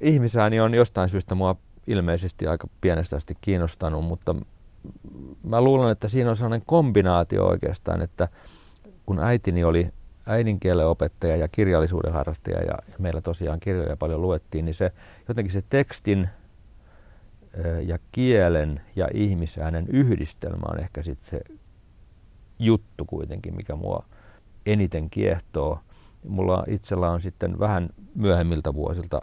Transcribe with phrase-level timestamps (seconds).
[0.00, 4.34] Ihmisääni on jostain syystä mua ilmeisesti aika pienestä asti kiinnostanut, mutta
[5.42, 8.28] mä luulen, että siinä on sellainen kombinaatio oikeastaan, että
[9.06, 9.90] kun äitini oli
[10.26, 14.92] äidinkielen opettaja ja kirjallisuuden harrastaja ja meillä tosiaan kirjoja paljon luettiin, niin se
[15.28, 16.28] jotenkin se tekstin
[17.86, 21.40] ja kielen ja ihmisäänen yhdistelmä on ehkä sitten se
[22.58, 24.04] juttu kuitenkin, mikä mua
[24.66, 25.80] eniten kiehtoo.
[26.28, 29.20] Mulla itsellä on sitten vähän myöhemmiltä vuosilta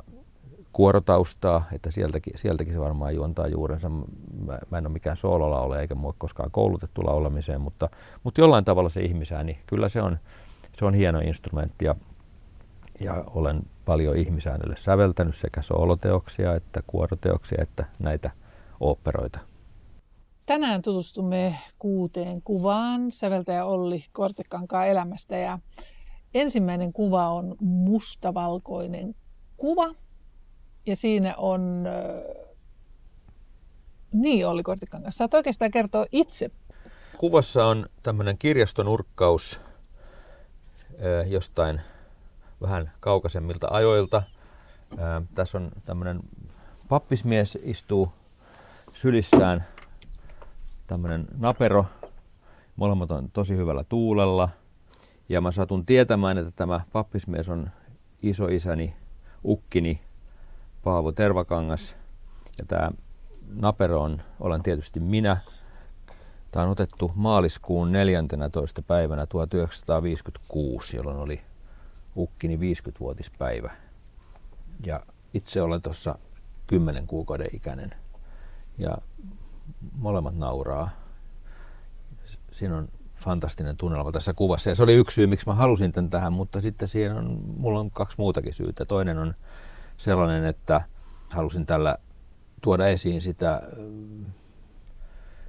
[0.76, 3.90] kuorotaustaa, että sieltäkin, sieltäkin se varmaan juontaa juurensa.
[3.90, 7.90] Mä, mä en ole mikään soololaulaja eikä mua koskaan koulutettu laulamiseen, mutta,
[8.24, 10.18] mutta jollain tavalla se ihmisääni, kyllä se on,
[10.78, 11.96] se on hieno instrumentti ja,
[13.00, 18.32] ja olen paljon ihmisäänelle säveltänyt sekä sooloteoksia että kuoroteoksia että näitä
[18.80, 19.40] oopperoita.
[20.46, 25.60] Tänään tutustumme kuuteen kuvaan säveltäjä Olli Kortekankaan elämästä ja
[26.34, 29.16] ensimmäinen kuva on mustavalkoinen
[29.58, 30.05] kuva
[30.86, 31.88] ja siinä on,
[34.14, 36.52] niin Olli Kortekangas, saat oikeastaan kertoa itse.
[37.18, 39.60] Kuvassa on tämmöinen kirjastonurkkaus
[41.28, 41.82] jostain
[42.62, 44.24] vähän kaukaisemmilta ajoilta.
[45.36, 46.20] Tässä on tämmöinen
[46.90, 48.12] pappismies istuu
[48.94, 49.66] sylissään
[50.88, 51.86] tämmöinen napero.
[52.76, 54.50] Molemmat on tosi hyvällä tuulella.
[55.30, 57.70] Ja mä satun tietämään, että tämä pappismies on
[58.22, 58.96] isoisäni,
[59.46, 60.02] ukkini
[60.86, 61.96] Paavo Tervakangas.
[62.58, 62.92] Ja tämä
[63.48, 65.38] napero on, olen tietysti minä.
[66.52, 68.82] Tämä on otettu maaliskuun 14.
[68.82, 71.42] päivänä 1956, jolloin oli
[72.16, 73.72] ukkini 50-vuotispäivä.
[74.86, 75.02] Ja
[75.34, 76.18] itse olen tuossa
[76.68, 77.92] 10 kuukauden ikäinen.
[78.78, 78.98] Ja
[79.98, 80.90] molemmat nauraa.
[82.52, 84.70] Siinä on fantastinen tunnelma tässä kuvassa.
[84.70, 87.80] Ja se oli yksi syy, miksi mä halusin tämän tähän, mutta sitten siihen on, mulla
[87.80, 88.86] on kaksi muutakin syytä.
[88.86, 89.34] Toinen on
[89.98, 90.82] sellainen, että
[91.30, 91.98] halusin tällä
[92.62, 93.62] tuoda esiin sitä,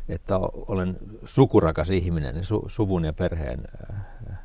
[0.09, 3.61] että olen sukurakas ihminen, su, suvun ja perheen
[3.91, 4.39] äh,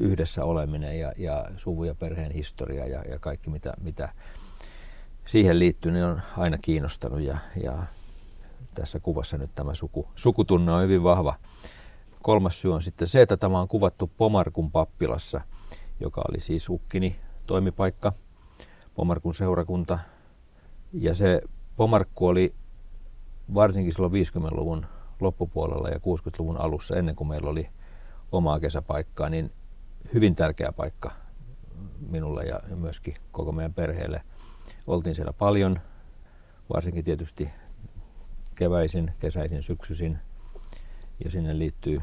[0.00, 4.12] yhdessä oleminen ja, ja suvun ja perheen historia ja, ja kaikki mitä, mitä
[5.26, 7.82] siihen liittyy, niin on aina kiinnostanut ja, ja
[8.74, 11.34] tässä kuvassa nyt tämä suku, sukutunne on hyvin vahva.
[12.22, 15.40] Kolmas syy on sitten se, että tämä on kuvattu Pomarkun pappilassa,
[16.00, 17.16] joka oli siis ukkini
[17.46, 18.12] toimipaikka,
[18.96, 19.98] Pomarkun seurakunta.
[20.92, 21.42] Ja se
[21.76, 22.54] Pomarkku oli
[23.54, 24.86] varsinkin silloin 50-luvun
[25.20, 27.68] loppupuolella ja 60-luvun alussa, ennen kuin meillä oli
[28.32, 29.52] omaa kesäpaikkaa, niin
[30.14, 31.12] hyvin tärkeä paikka
[32.08, 34.22] minulle ja myöskin koko meidän perheelle.
[34.86, 35.80] Oltiin siellä paljon,
[36.74, 37.48] varsinkin tietysti
[38.54, 40.18] keväisin, kesäisin, syksyisin.
[41.24, 42.00] Ja sinne liittyy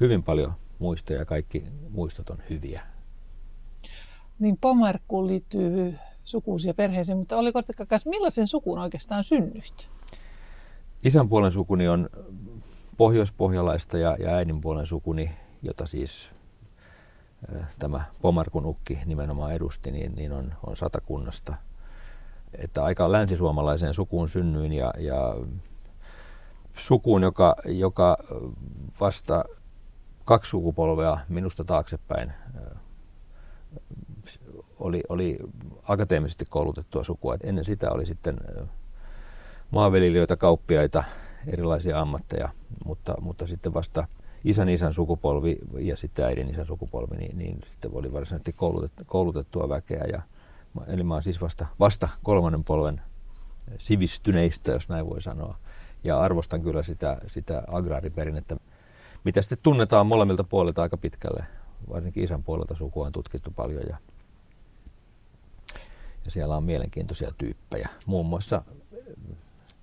[0.00, 2.82] hyvin paljon muistoja ja kaikki muistot on hyviä.
[4.38, 5.94] Niin Pomarkkuun liittyy
[6.26, 9.90] sukuusia perheeseen, mutta oliko Kakas, millaisen sukuun oikeastaan synnyit?
[11.04, 12.10] Isän puolen sukuni on
[12.96, 15.30] pohjoispohjalaista ja, ja äidin puolen sukuni,
[15.62, 16.30] jota siis
[17.56, 21.54] äh, tämä Pomarkun ukki nimenomaan edusti, niin, niin on, on satakunnasta.
[22.54, 25.36] Että aika länsisuomalaiseen sukuun synnyin ja, ja
[26.78, 28.18] sukuun, joka, joka
[29.00, 29.44] vasta
[30.24, 32.32] kaksi sukupolvea minusta taaksepäin
[34.78, 35.38] oli, oli
[35.88, 37.36] akateemisesti koulutettua sukua.
[37.42, 38.36] Ennen sitä oli sitten
[39.70, 41.04] maanviljelijöitä, kauppiaita,
[41.46, 42.48] erilaisia ammatteja,
[42.84, 44.08] mutta, mutta sitten vasta
[44.44, 49.68] isän isän sukupolvi ja sitten äidin isän sukupolvi, niin, niin sitten oli varsinaisesti koulutettua, koulutettua
[49.68, 50.04] väkeä.
[50.12, 50.22] Ja,
[50.86, 53.00] eli mä olen siis vasta, vasta kolmannen polven
[53.78, 55.58] sivistyneistä, jos näin voi sanoa
[56.04, 58.56] ja arvostan kyllä sitä, sitä agraariperinnettä,
[59.24, 61.46] mitä sitten tunnetaan molemmilta puolilta aika pitkälle.
[61.88, 63.96] Varsinkin isän puolelta sukua on tutkittu paljon ja,
[66.26, 67.88] ja siellä on mielenkiintoisia tyyppejä.
[68.06, 69.36] Muun muassa äh,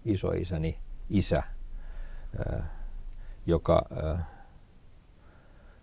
[0.06, 0.78] isoisäni
[1.10, 1.44] isä,
[2.54, 2.64] äh,
[3.46, 4.26] joka äh,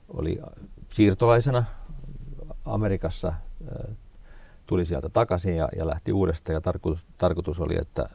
[0.09, 0.41] oli
[0.89, 1.65] siirtolaisena
[2.67, 3.33] Amerikassa,
[4.67, 8.09] tuli sieltä takaisin ja, ja lähti uudestaan ja tarkoitus, tarkoitus oli, että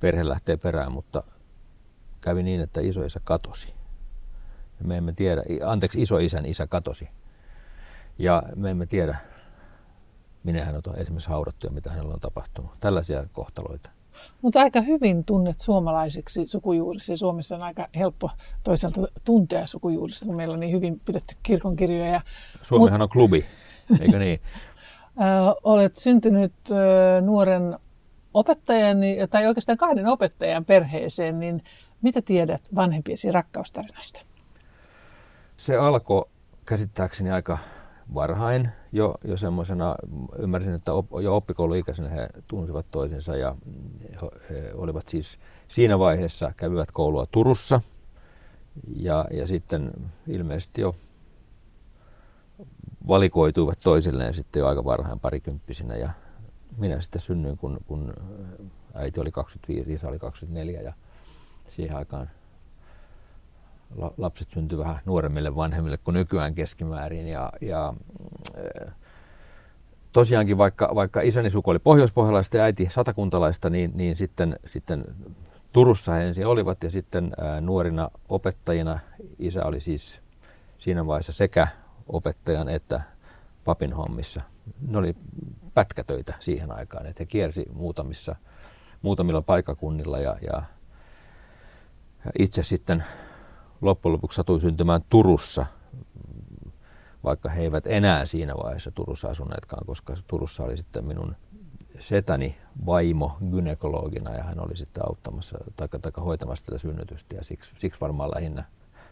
[0.00, 1.22] perhe lähtee perään, mutta
[2.20, 3.74] kävi niin, että isoisä katosi.
[4.84, 7.08] Me emme tiedä, anteeksi, isoisän isä katosi.
[8.18, 9.16] Ja me emme tiedä,
[10.44, 12.70] minne hän on esimerkiksi haudattu ja mitä hänellä on tapahtunut.
[12.80, 13.90] Tällaisia kohtaloita.
[14.42, 17.16] Mutta aika hyvin tunnet suomalaiseksi sukujuurissa.
[17.16, 18.30] Suomessa on aika helppo
[18.64, 22.20] toisaalta tuntea sukujuurissa, kun meillä on niin hyvin pidetty kirkonkirjoja.
[22.62, 23.44] Suomihan Mut, on klubi,
[24.00, 24.40] eikö niin?
[25.64, 26.52] olet syntynyt
[27.20, 27.78] nuoren
[28.34, 28.98] opettajan,
[29.30, 31.62] tai oikeastaan kahden opettajan perheeseen, niin
[32.02, 34.24] mitä tiedät vanhempiesi rakkaustarinasta?
[35.56, 36.24] Se alkoi
[36.66, 37.58] käsittääkseni aika
[38.14, 39.96] varhain jo, jo semmoisena,
[40.38, 43.56] ymmärsin, että op, jo oppikouluikäisenä he tunsivat toisensa ja
[44.50, 47.80] he, olivat siis siinä vaiheessa, kävivät koulua Turussa
[48.96, 49.92] ja, ja sitten
[50.28, 50.96] ilmeisesti jo
[53.08, 56.10] valikoituivat toisilleen sitten jo aika varhain parikymppisinä ja
[56.76, 58.14] minä sitten synnyin, kun, kun
[58.94, 60.92] äiti oli 25, isä oli 24 ja
[61.76, 62.30] siihen aikaan
[64.16, 67.28] lapset syntyivät vähän nuoremmille vanhemmille kuin nykyään keskimäärin.
[67.28, 67.94] Ja, ja
[68.56, 68.92] eh,
[70.12, 75.04] tosiaankin vaikka, vaikka isäni suku oli pohjoispohjalaista ja äiti satakuntalaista, niin, niin sitten, sitten
[75.74, 78.98] Turussa he ensin olivat ja sitten ää, nuorina opettajina
[79.38, 80.20] isä oli siis
[80.78, 81.68] siinä vaiheessa sekä
[82.08, 83.00] opettajan että
[83.64, 84.40] papin hommissa.
[84.88, 85.16] Ne oli
[85.74, 88.36] pätkätöitä siihen aikaan, että he kiersi muutamissa,
[89.02, 90.62] muutamilla paikakunnilla ja, ja
[92.38, 93.04] itse sitten
[93.80, 95.66] loppujen lopuksi satui syntymään Turussa,
[97.24, 101.36] vaikka he eivät enää siinä vaiheessa Turussa asuneetkaan, koska Turussa oli sitten minun
[102.00, 102.56] setäni
[102.86, 107.36] vaimo gynekologina ja hän oli sitten auttamassa tai, tai hoitamassa tätä synnytystä.
[107.36, 108.64] Ja siksi, siksi varmaan lähinnä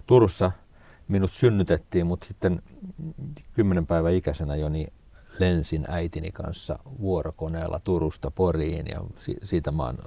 [0.06, 0.52] Turussa
[1.08, 2.62] minut synnytettiin, mutta sitten
[3.54, 4.92] kymmenen päivän ikäisenä jo niin
[5.38, 9.00] lensin äitini kanssa vuorokoneella Turusta Poriin ja
[9.44, 9.98] siitä mä oon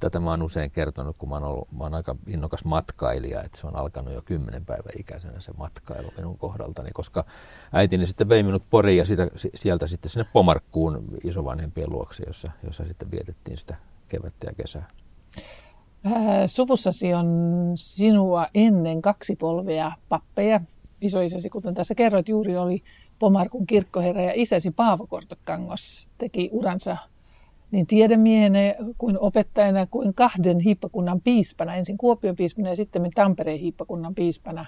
[0.00, 3.58] tätä mä oon usein kertonut, kun mä oon, ollut, mä oon aika innokas matkailija, että
[3.58, 7.24] se on alkanut jo kymmenen päivän ikäisenä se matkailu minun kohdaltani, koska
[7.72, 12.84] äitini sitten vei minut Poriin ja sitä, sieltä sitten sinne Pomarkkuun isovanhempien luokse, jossa, jossa
[12.84, 13.76] sitten vietettiin sitä
[14.08, 14.88] kevättä ja kesää.
[16.46, 17.26] Suvussasi on
[17.74, 20.60] sinua ennen kaksi polvea pappeja.
[21.00, 22.82] Isoisäsi, kuten tässä kerroit, juuri oli
[23.18, 26.96] Pomarkun kirkkoherra ja isäsi Paavo Kortokangos teki uransa
[27.70, 28.58] niin tiedemiehenä
[28.98, 34.66] kuin opettajana kuin kahden hiippakunnan piispana, ensin Kuopion piispana ja sitten Tampereen hiippakunnan piispana.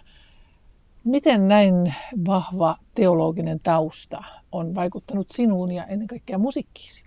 [1.05, 1.95] Miten näin
[2.27, 7.05] vahva teologinen tausta on vaikuttanut sinuun ja ennen kaikkea musiikkiisi?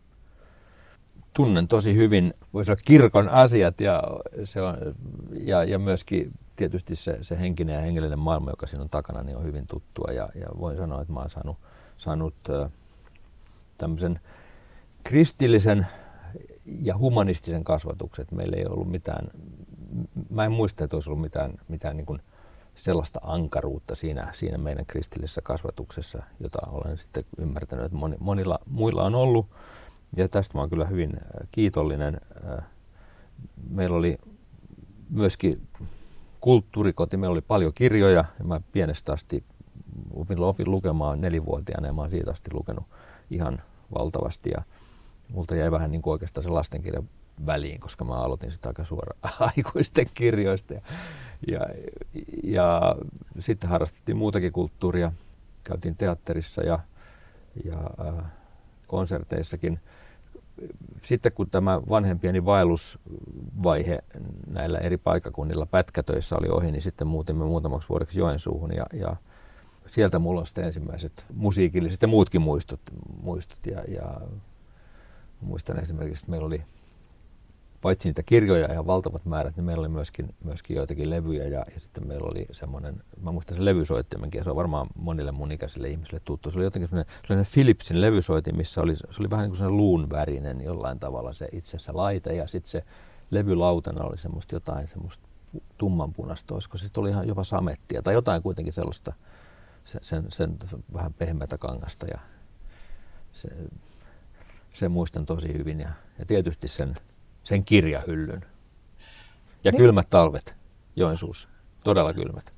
[1.34, 4.04] Tunnen tosi hyvin, voisi olla kirkon asiat ja,
[4.44, 4.78] se on,
[5.40, 9.38] ja, ja myöskin tietysti se, se henkinen ja hengellinen maailma, joka siinä on takana, niin
[9.38, 10.12] on hyvin tuttua.
[10.12, 11.58] Ja, ja voin sanoa, että mä oon saanut,
[11.98, 12.36] saanut
[13.78, 14.20] tämmöisen
[15.06, 15.88] kristillisen
[16.66, 18.26] ja humanistisen kasvatuksen.
[18.32, 19.28] Meillä ei ollut mitään,
[20.30, 22.22] mä en muista, että olisi ollut mitään, mitään niin kuin
[22.76, 29.04] sellaista ankaruutta siinä, siinä meidän kristillisessä kasvatuksessa, jota olen sitten ymmärtänyt, että moni, monilla muilla
[29.04, 29.48] on ollut.
[30.16, 32.22] Ja tästä mä olen kyllä hyvin äh, kiitollinen.
[32.50, 32.66] Äh,
[33.70, 34.18] meillä oli
[35.10, 35.68] myöskin
[36.42, 39.44] kulttuurikoti, meillä oli paljon kirjoja ja mä pienestä asti
[40.14, 42.86] opin, opin lukemaan nelivuotiaana ja mä olen siitä asti lukenut
[43.30, 43.62] ihan
[43.98, 44.50] valtavasti.
[44.50, 44.64] Ja
[45.30, 47.04] multa jäi vähän niin kuin oikeastaan se lastenkirja
[47.46, 49.20] väliin, koska mä aloitin sitä aika suoraan
[49.58, 50.74] aikuisten kirjoista.
[50.74, 50.82] Ja,
[51.48, 51.62] ja,
[52.44, 52.96] ja
[53.40, 55.12] sitten harrastettiin muutakin kulttuuria.
[55.64, 56.80] Käytiin teatterissa ja,
[57.66, 58.26] ja äh,
[58.88, 59.80] konserteissakin.
[61.04, 64.00] Sitten kun tämä vanhempieni vaellusvaihe
[64.48, 69.16] näillä eri paikakunnilla pätkätöissä oli ohi, niin sitten muutimme muutamaksi vuodeksi Joensuuhun ja, ja
[69.88, 72.80] sieltä mulla on sitten ensimmäiset musiikilliset ja muutkin muistot,
[73.22, 74.22] muistot ja, ja
[75.42, 76.64] Muistan esimerkiksi, että meillä oli
[77.86, 81.80] paitsi niitä kirjoja ja valtavat määrät, niin meillä oli myöskin, myöskin joitakin levyjä ja, ja
[81.80, 85.88] sitten meillä oli semmoinen, mä muistan sen levysoittimenkin ja se on varmaan monille mun ikäisille
[85.88, 86.52] ihmisille tuttu.
[86.52, 89.78] Se oli jotenkin semmoinen, semmoinen Philipsin levysoitin, missä oli, se oli vähän niin kuin semmoinen
[89.78, 92.84] luun värinen jollain tavalla se itse laite ja sitten se
[93.32, 95.28] levylautana oli semmoista jotain semmoista
[95.78, 99.14] tummanpunasta, olisiko se oli ihan jopa samettia tai jotain kuitenkin sellaista,
[99.86, 102.20] sen, sen, sen vähän pehmeätä kangasta ja
[103.32, 103.50] se,
[104.76, 105.90] sen muistan tosi hyvin ja,
[106.20, 106.96] ja tietysti sen,
[107.44, 108.46] sen kirjahyllyn.
[109.64, 109.78] Ja niin.
[109.78, 110.58] kylmät talvet
[110.96, 111.50] Joensuussa,
[111.84, 112.52] todella kylmät.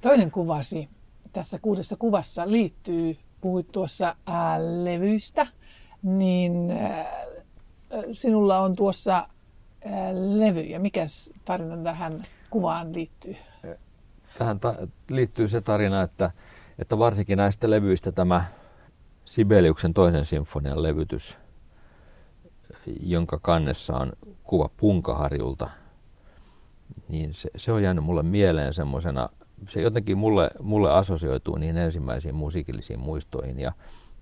[0.00, 0.88] Toinen kuvasi
[1.32, 5.46] tässä kuudessa kuvassa liittyy, puhuit tuossa ää, levyistä,
[6.02, 7.24] niin ää,
[8.12, 11.06] sinulla on tuossa ää, levy ja mikä
[11.44, 13.36] tarina tähän kuvaan liittyy?
[14.38, 16.30] Tähän ta- liittyy se tarina, että,
[16.78, 18.44] että varsinkin näistä levyistä tämä
[19.26, 21.38] Sibeliuksen toisen sinfonian levytys,
[23.00, 24.12] jonka kannessa on
[24.44, 25.70] kuva Punkaharjulta,
[27.08, 29.28] niin se, se on jäänyt mulle mieleen semmoisena,
[29.68, 33.72] se jotenkin mulle, mulle asosioituu niihin ensimmäisiin musiikillisiin muistoihin ja,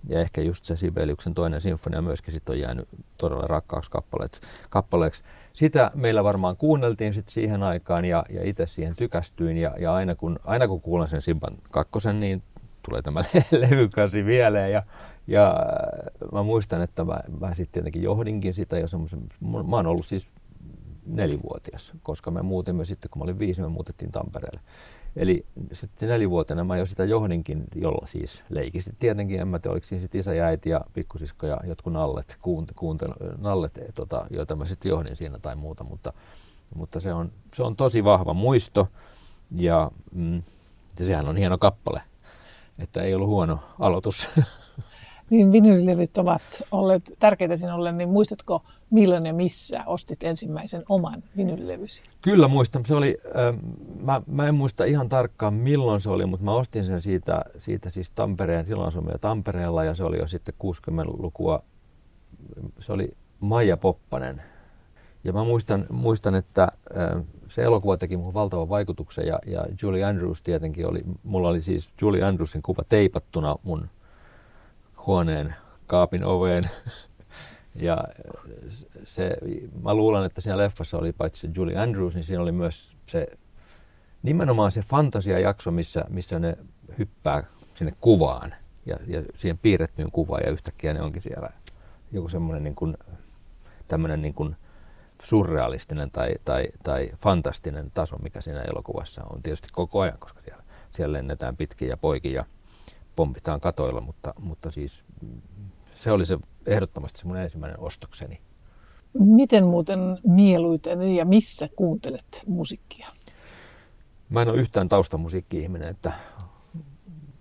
[0.08, 3.90] ja ehkä just se Sibeliuksen toinen sinfonia myöskin sit on jäänyt todella rakkaaksi
[4.70, 5.22] kappaleeksi.
[5.52, 10.14] Sitä meillä varmaan kuunneltiin sit siihen aikaan ja, ja itse siihen tykästyin ja, ja aina,
[10.14, 12.42] kun, aina kun kuulen sen Simban kakkosen, niin
[12.84, 13.24] tulee tämä
[13.70, 14.72] levykasi mieleen.
[14.72, 14.82] Ja,
[15.26, 15.54] ja
[16.32, 20.30] mä muistan, että mä, mä sitten tietenkin johdinkin sitä jo semmoisen, mä oon ollut siis
[21.06, 24.60] nelivuotias, koska me muutimme sitten, kun mä olin viisi, me muutettiin Tampereelle.
[25.16, 29.86] Eli sitten nelivuotena mä jo sitä johdinkin, jolla siis leikisti tietenkin, en mä tiedä, oliko
[29.86, 34.56] siinä sitten isä ja äiti ja pikkusisko ja jotkut nallet, kuunt, kuuntel, nallet tota, joita
[34.56, 36.12] mä sitten johdin siinä tai muuta, mutta,
[36.74, 38.86] mutta se, on, se on tosi vahva muisto.
[39.50, 40.42] Ja, mm,
[40.98, 42.02] ja sehän on hieno kappale,
[42.78, 44.28] että ei ollut huono aloitus.
[45.30, 52.02] Niin vinylilevyt ovat olleet tärkeitä sinulle, niin muistatko milloin ja missä ostit ensimmäisen oman vinylilevysi?
[52.22, 52.86] Kyllä muistan.
[52.86, 53.58] Se oli, äh,
[54.00, 57.90] mä, mä en muista ihan tarkkaan milloin se oli, mutta mä ostin sen siitä, siitä
[57.90, 61.62] siis Tampereen, silloin asuin jo Tampereella ja se oli jo sitten 60-lukua.
[62.80, 64.42] Se oli Maija Poppanen.
[65.24, 66.62] Ja mä muistan, muistan että
[66.96, 71.62] äh, se elokuva teki mun valtavan vaikutuksen ja, ja Julie Andrews tietenkin oli, mulla oli
[71.62, 73.90] siis Julie Andrewsin kuva teipattuna mun
[75.06, 75.54] huoneen
[75.86, 76.70] kaapin oveen.
[77.76, 78.04] Ja
[79.04, 79.36] se,
[79.82, 83.26] mä luulen, että siinä leffassa oli paitsi Julie Andrews, niin siinä oli myös se
[84.22, 86.56] nimenomaan se fantasiajakso, missä, missä ne
[86.98, 87.44] hyppää
[87.74, 88.54] sinne kuvaan
[88.86, 91.48] ja, ja siihen piirrettyyn kuvaan ja yhtäkkiä ne onkin siellä
[92.12, 92.96] joku semmoinen niin kuin,
[93.88, 94.56] tämmöinen niin kuin
[95.24, 100.62] surrealistinen tai, tai, tai fantastinen taso, mikä siinä elokuvassa on tietysti koko ajan, koska siellä,
[100.90, 102.44] siellä lennetään pitkin ja poikin ja
[103.16, 105.04] pompitaan katoilla, mutta, mutta siis
[105.96, 108.40] se oli se ehdottomasti se mun ensimmäinen ostokseni.
[109.18, 113.08] Miten muuten mieluiten ja missä kuuntelet musiikkia?
[114.28, 116.12] Mä en ole yhtään taustamusiikki-ihminen, että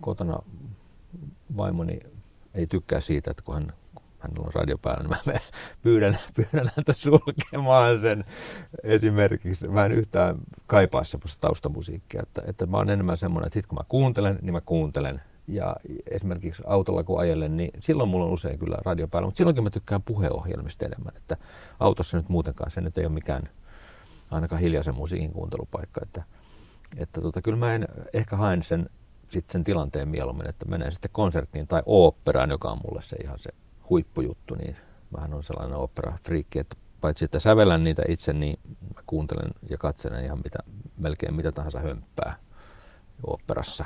[0.00, 0.38] kotona
[1.56, 2.00] vaimoni
[2.54, 3.72] ei tykkää siitä, että kun hän,
[4.24, 5.38] hänellä on radio päällä, niin mä
[5.82, 8.24] pyydän, pyydän häntä sulkemaan sen
[8.82, 9.68] esimerkiksi.
[9.68, 13.78] Mä en yhtään kaipaa semmoista taustamusiikkia, että, että mä oon enemmän semmoinen, että sit kun
[13.78, 15.76] mä kuuntelen, niin mä kuuntelen ja
[16.10, 19.70] esimerkiksi autolla kun ajelen, niin silloin mulla on usein kyllä radio päällä, mutta silloinkin mä
[19.70, 21.36] tykkään puheohjelmista enemmän, että
[21.80, 23.48] autossa nyt muutenkaan se nyt ei ole mikään
[24.30, 26.22] ainakaan hiljaisen musiikin kuuntelupaikka, että,
[26.96, 28.90] että tota, kyllä mä en ehkä haen sen,
[29.28, 33.38] sit sen tilanteen mieluummin, että menen sitten konserttiin tai oopperaan, joka on mulle se ihan
[33.38, 33.50] se
[33.90, 34.76] huippujuttu, niin
[35.16, 38.58] vähän on sellainen opera-friikki, että paitsi että sävellän niitä itse, niin
[38.94, 40.58] mä kuuntelen ja katselen ihan mitä,
[40.98, 42.36] melkein mitä tahansa hömppää
[43.26, 43.84] oopperassa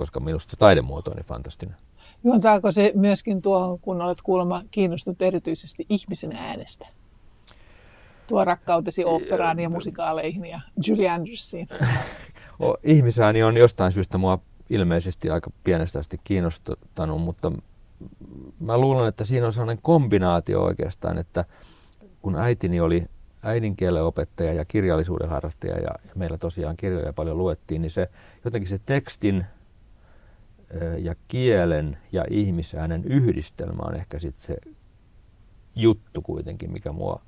[0.00, 1.76] koska minusta taidemuoto on niin fantastinen.
[2.24, 6.86] Juontaako se myöskin tuohon, kun olet kuulemma kiinnostunut erityisesti ihmisen äänestä?
[8.28, 11.66] Tuo rakkautesi oopperaan ja musikaaleihin ja Julie Andersiin.
[12.84, 14.38] Ihmisääni on jostain syystä mua
[14.70, 17.52] ilmeisesti aika pienestä asti kiinnostanut, mutta
[18.60, 21.44] mä luulen, että siinä on sellainen kombinaatio oikeastaan, että
[22.22, 23.04] kun äitini oli
[23.42, 28.08] äidinkielen opettaja ja kirjallisuuden harrastaja ja, meillä tosiaan kirjoja paljon luettiin, niin se
[28.44, 29.46] jotenkin se tekstin
[30.98, 34.56] ja kielen ja ihmisäänen yhdistelmä on ehkä sitten se
[35.76, 37.22] juttu kuitenkin, mikä mua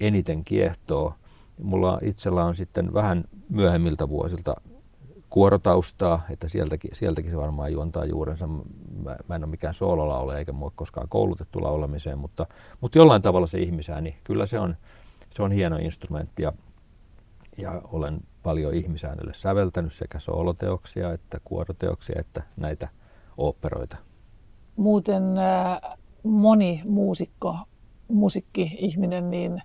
[0.00, 1.14] eniten kiehtoo.
[1.62, 4.54] Mulla itsellä on sitten vähän myöhemmiltä vuosilta
[5.30, 8.46] kuorotaustaa, että sieltäkin, sieltäkin se varmaan juontaa juurensa.
[8.46, 12.46] Mä, mä en ole mikään soololaulaja eikä mua koskaan koulutettu laulamiseen, mutta,
[12.80, 14.76] mutta jollain tavalla se ihmisääni, kyllä se on,
[15.36, 16.52] se on hieno instrumentti ja,
[17.58, 22.88] ja olen paljon ihmisäänelle säveltänyt sekä sooloteoksia että kuoroteoksia että näitä
[23.36, 23.96] oopperoita.
[24.76, 27.56] Muuten äh, moni muusikko,
[28.08, 29.62] musiikki-ihminen niin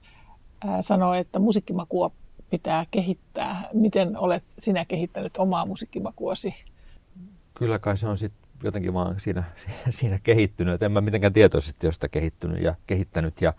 [0.65, 2.12] äh, sanoo, että musiikkimakua
[2.53, 3.69] pitää kehittää.
[3.74, 6.55] Miten olet sinä kehittänyt omaa musiikkimakuasi?
[7.53, 9.43] Kyllä kai se on sitten jotenkin vaan siinä,
[9.89, 10.83] siinä kehittynyt.
[10.83, 13.41] En mä mitenkään tietoisesti sitä kehittynyt ja kehittänyt.
[13.41, 13.53] Ja,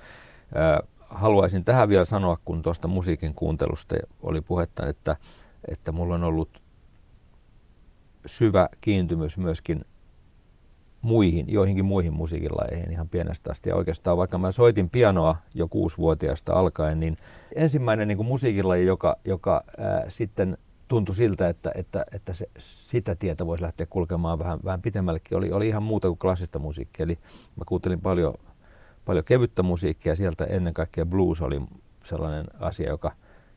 [0.56, 5.16] äh, haluaisin tähän vielä sanoa, kun tuosta musiikin kuuntelusta oli puhetta, että,
[5.68, 6.62] että mulla on ollut
[8.26, 9.84] syvä kiintymys myöskin
[11.04, 13.68] muihin, joihinkin muihin musiikilajeihin ihan pienestä asti.
[13.68, 17.16] Ja oikeastaan vaikka mä soitin pianoa jo kuusivuotiaasta alkaen, niin
[17.54, 20.58] ensimmäinen niin kuin musiikilaji, joka, joka ää, sitten
[20.88, 25.52] tuntui siltä, että, että, että se, sitä tietä voisi lähteä kulkemaan vähän, vähän pitemmällekin, oli,
[25.52, 27.04] oli ihan muuta kuin klassista musiikkia.
[27.04, 27.18] Eli
[27.56, 28.34] mä kuuntelin paljon
[29.04, 30.16] paljon kevyttä musiikkia.
[30.16, 31.62] Sieltä ennen kaikkea blues oli
[32.04, 33.12] sellainen asia, joka,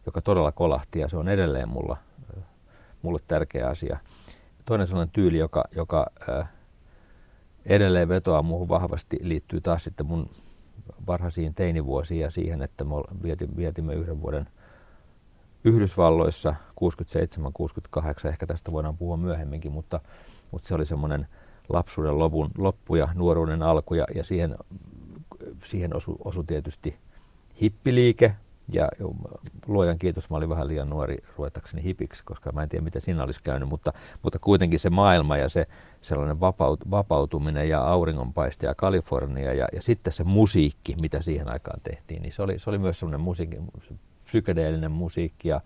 [0.06, 1.98] joka todella kolahti ja se on edelleen mulla,
[3.02, 4.00] mulle tärkeä asia.
[4.66, 6.50] Toinen sellainen tyyli, joka, joka äh,
[7.68, 10.30] edelleen vetoaa muuhun vahvasti, liittyy taas sitten mun
[11.08, 12.92] varhaisiin teinivuosiin ja siihen, että me
[13.58, 14.48] vietimme yhden vuoden
[15.64, 16.56] Yhdysvalloissa
[18.26, 20.00] 67-68, ehkä tästä voidaan puhua myöhemminkin, mutta,
[20.52, 21.28] mutta se oli semmoinen
[21.70, 24.58] lapsuuden lopun, loppu ja nuoruuden alku ja, ja siihen
[25.66, 26.98] siihen osui osu tietysti
[27.62, 28.36] hippiliike,
[28.72, 28.90] ja
[29.68, 33.24] luojan kiitos, mä olin vähän liian nuori ruvettakseni hipiksi, koska mä en tiedä, mitä siinä
[33.24, 33.94] olisi käynyt, mutta,
[34.24, 35.68] mutta kuitenkin se maailma ja se
[36.02, 41.82] sellainen vapaut, vapautuminen ja auringonpaiste ja Kalifornia ja, ja sitten se musiikki, mitä siihen aikaan
[41.82, 43.58] tehtiin, niin se oli, se oli myös sellainen musiikki,
[44.26, 45.62] psykedeellinen musiikki ja,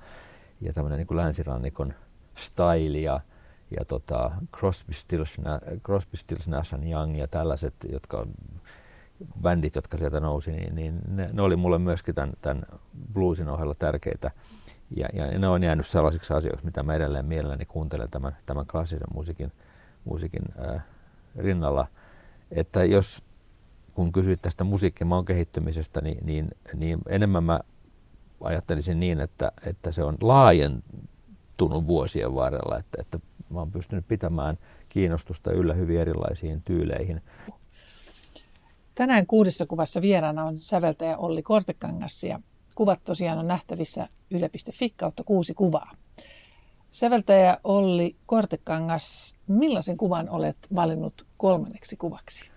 [0.62, 1.93] ja tämmöinen niin kuin länsirannikon
[2.36, 3.20] Style ja,
[3.77, 5.38] ja tota Crosby, Stills,
[5.86, 8.27] Crosby, Stills, Nash Young ja tällaiset, jotka
[9.42, 12.63] bändit, jotka sieltä nousi, niin, niin ne, ne, oli mulle myöskin tämän, tämän
[13.13, 14.32] bluesin ohella tärkeitä.
[14.96, 19.08] Ja, ja ne on jäänyt sellaisiksi asioiksi, mitä mä edelleen mielelläni kuuntelen tämän, tämän klassisen
[19.13, 19.51] musiikin,
[20.06, 20.84] musiikin äh,
[21.38, 21.88] rinnalla.
[22.51, 23.24] Että jos,
[23.94, 27.60] kun kysyit tästä musiikkimaan kehittymisestä, niin, niin, niin enemmän mä
[28.44, 34.58] ajattelisin niin, että, että se on laajentunut vuosien varrella, että, että mä oon pystynyt pitämään
[34.90, 37.22] kiinnostusta yllä hyvin erilaisiin tyyleihin.
[38.95, 42.39] Tänään kuudessa kuvassa vieraana on säveltäjä Olli Kortekangas ja
[42.75, 45.91] kuvat tosiaan on nähtävissä yle.fi kautta kuusi kuvaa.
[46.91, 52.50] Säveltäjä Olli Kortekangas, millaisen kuvan olet valinnut kolmanneksi kuvaksi?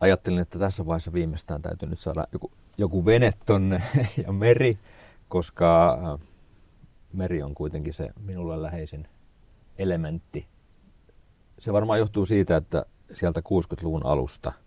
[0.00, 3.82] Ajattelin, että tässä vaiheessa viimeistään täytyy nyt saada joku, joku vene tonne
[4.26, 4.78] ja meri,
[5.28, 6.28] koska äh,
[7.12, 9.08] meri on kuitenkin se minulle läheisin
[9.78, 10.46] elementti.
[11.58, 12.84] Se varmaan johtuu siitä, että
[13.14, 14.52] sieltä 60-luvun alusta–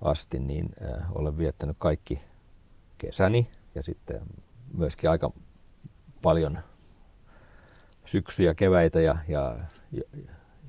[0.00, 2.20] asti, niin äh, olen viettänyt kaikki
[2.98, 4.20] kesäni ja sitten
[4.74, 5.30] myöskin aika
[6.22, 6.58] paljon
[8.04, 9.56] syksyjä, keväitä ja, ja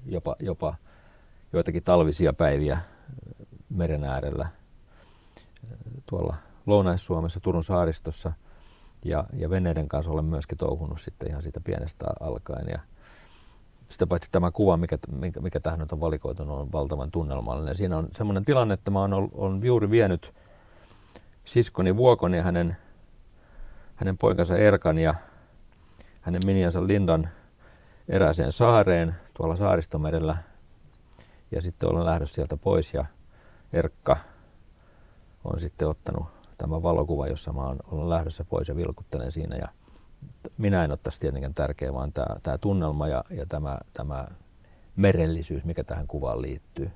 [0.06, 0.76] jopa, jopa
[1.54, 2.84] joitakin talvisia päiviä äh,
[3.70, 8.34] meren äärellä äh, tuolla Lounais-Suomessa, Turun saaristossa.
[9.06, 12.68] Ja, ja veneiden kanssa olen myöskin touhunut sitten ihan siitä pienestä alkaen.
[12.68, 12.80] Ja
[13.90, 17.76] sitä paitsi tämä kuva, mikä, mikä, mikä tähän nyt on valikoitunut, on valtavan tunnelmallinen.
[17.76, 20.34] Siinä on semmoinen tilanne, että mä oon, on juuri vienyt
[21.46, 22.78] siskoni Vuokon ja hänen,
[23.96, 25.16] hänen poikansa Erkan ja
[26.22, 27.30] hänen miniansa Lindan
[28.10, 30.38] erääseen saareen tuolla saaristomerellä.
[31.52, 33.06] Ja sitten olen lähdössä sieltä pois ja
[33.74, 34.18] Erkka
[35.44, 36.26] on sitten ottanut
[36.58, 39.56] tämän valokuva, jossa mä olen lähdössä pois ja vilkuttelen siinä.
[39.56, 39.68] Ja
[40.58, 44.28] minä en ottaisi tietenkään tärkeä, vaan tämä, tämä tunnelma ja, ja tämä, tämä
[44.96, 46.92] merellisyys, mikä tähän kuvaan liittyy.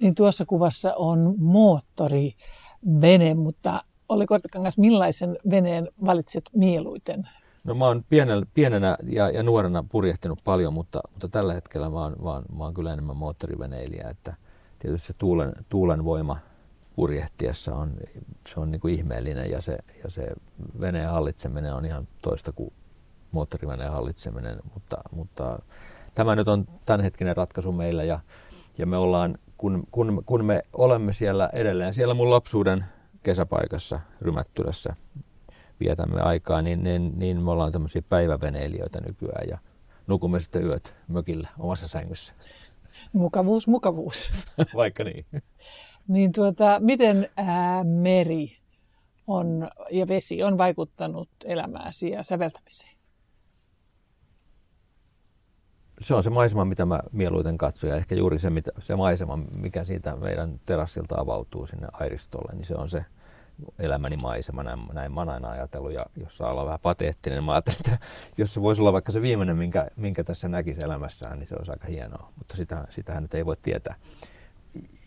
[0.00, 7.22] Niin tuossa kuvassa on moottorivene, mutta Olli Kortekangas, millaisen veneen valitset mieluiten?
[7.64, 12.00] No mä oon pienenä, pienenä ja, ja, nuorena purjehtinut paljon, mutta, mutta tällä hetkellä mä
[12.02, 14.08] oon, mä, oon, mä oon kyllä enemmän moottoriveneilijä.
[14.08, 14.34] Että
[14.78, 16.38] tietysti se tuulen, tuulen voima
[16.96, 17.96] purjehtiessa on,
[18.48, 20.26] se on niin kuin ihmeellinen ja se, ja se
[20.80, 22.72] veneen hallitseminen on ihan toista kuin
[23.32, 25.58] moottoriveneen hallitseminen, mutta, mutta
[26.14, 28.20] tämä nyt on tämänhetkinen ratkaisu meillä ja,
[28.78, 32.84] ja me ollaan, kun, kun, kun me olemme siellä edelleen, siellä mun lapsuuden
[33.22, 34.96] kesäpaikassa Rymättylässä
[35.80, 39.58] vietämme aikaa, niin, niin, niin me ollaan tämmöisiä päiväveneilijöitä nykyään ja
[40.06, 42.34] nukumme sitten yöt mökillä omassa sängyssä.
[43.12, 44.32] Mukavuus, mukavuus.
[44.76, 45.26] Vaikka niin.
[46.08, 48.48] Niin tuota, miten ää, meri
[49.26, 52.92] on, ja vesi on vaikuttanut elämääsi ja säveltämiseen?
[56.00, 59.36] Se on se maisema, mitä mä mieluiten katson ja ehkä juuri se, mitä, se maisema,
[59.36, 63.04] mikä siitä meidän terassilta avautuu sinne airistolle, niin se on se
[63.78, 67.52] elämäni maisema, näin, näin mä oon aina ajatellut, ja jos saa olla vähän pateettinen, mä
[67.52, 67.98] ajattelin, että
[68.38, 71.70] jos se voisi olla vaikka se viimeinen, minkä, minkä tässä näkisi elämässään, niin se olisi
[71.70, 73.94] aika hienoa, mutta sitä, sitähän nyt ei voi tietää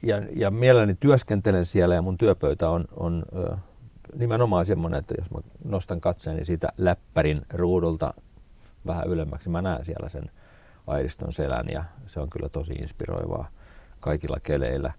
[0.04, 3.26] ja, ja mielelläni työskentelen siellä ja mun työpöytä on, on
[4.16, 8.14] nimenomaan semmoinen, että jos mä nostan katseeni siitä läppärin ruudulta
[8.86, 10.32] vähän ylemmäksi, mä näen siellä sen
[10.88, 13.50] airiston selän ja se on kyllä tosi inspiroivaa
[14.00, 14.94] kaikilla keleillä.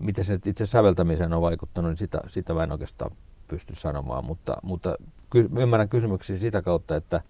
[0.00, 3.10] Miten se itse säveltämiseen on vaikuttanut, niin sitä, sitä mä en oikeastaan
[3.48, 4.94] pysty sanomaan, mutta, mutta
[5.30, 7.20] ky- ymmärrän kysymyksiä sitä kautta, että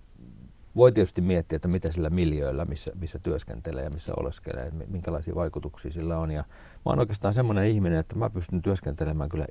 [0.77, 5.93] voi tietysti miettiä, että mitä sillä miljöillä, missä, missä työskentelee ja missä oleskelee, minkälaisia vaikutuksia
[5.93, 6.31] sillä on.
[6.31, 9.47] Ja mä oon oikeastaan semmoinen ihminen, että mä pystyn työskentelemään kyllä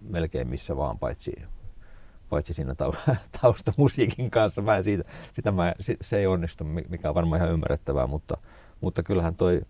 [0.00, 1.32] melkein missä vaan, paitsi,
[2.30, 2.74] paitsi siinä
[3.40, 4.62] taustamusiikin kanssa.
[4.62, 8.36] Mä siitä, sitä mä, se ei onnistu, mikä on varmaan ihan ymmärrettävää, mutta,
[8.80, 9.60] mutta kyllähän toi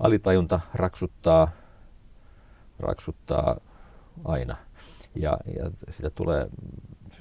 [0.00, 1.50] alitajunta raksuttaa,
[2.78, 3.60] raksuttaa
[4.24, 4.56] aina.
[5.14, 6.48] Ja, ja sitä tulee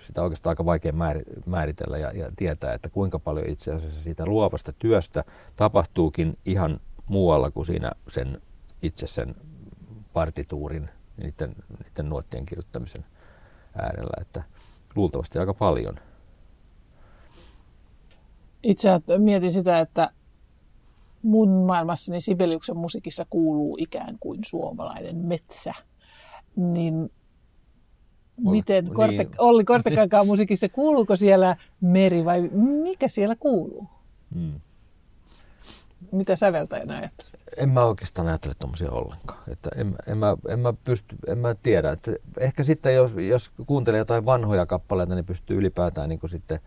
[0.07, 0.93] sitä oikeastaan aika vaikea
[1.45, 5.23] määritellä ja, ja tietää, että kuinka paljon itse asiassa siitä luovasta työstä
[5.55, 8.41] tapahtuukin ihan muualla kuin siinä sen
[8.81, 9.35] itse sen
[10.13, 13.05] partituurin, niiden, niiden nuottien kirjoittamisen
[13.81, 14.43] äärellä, että
[14.95, 15.99] luultavasti aika paljon.
[18.63, 20.09] Itse mietin sitä, että
[21.21, 25.73] mun maailmassani Sibeliuksen musiikissa kuuluu ikään kuin suomalainen metsä,
[26.55, 27.11] niin
[28.37, 29.29] Miten Korte, niin.
[29.37, 32.41] Olli Kortekankaan musiikissa, kuuluuko siellä meri vai
[32.83, 33.87] mikä siellä kuuluu?
[34.33, 34.61] Hmm.
[36.11, 37.43] Mitä säveltäjänä ajattelet?
[37.57, 39.39] En mä oikeastaan ajattele tuommoisia ollenkaan.
[39.51, 41.91] Että en, en, mä, en, mä pysty, en mä tiedä.
[41.91, 46.59] Että ehkä sitten jos, jos kuuntelee jotain vanhoja kappaleita, niin pystyy ylipäätään niin sitten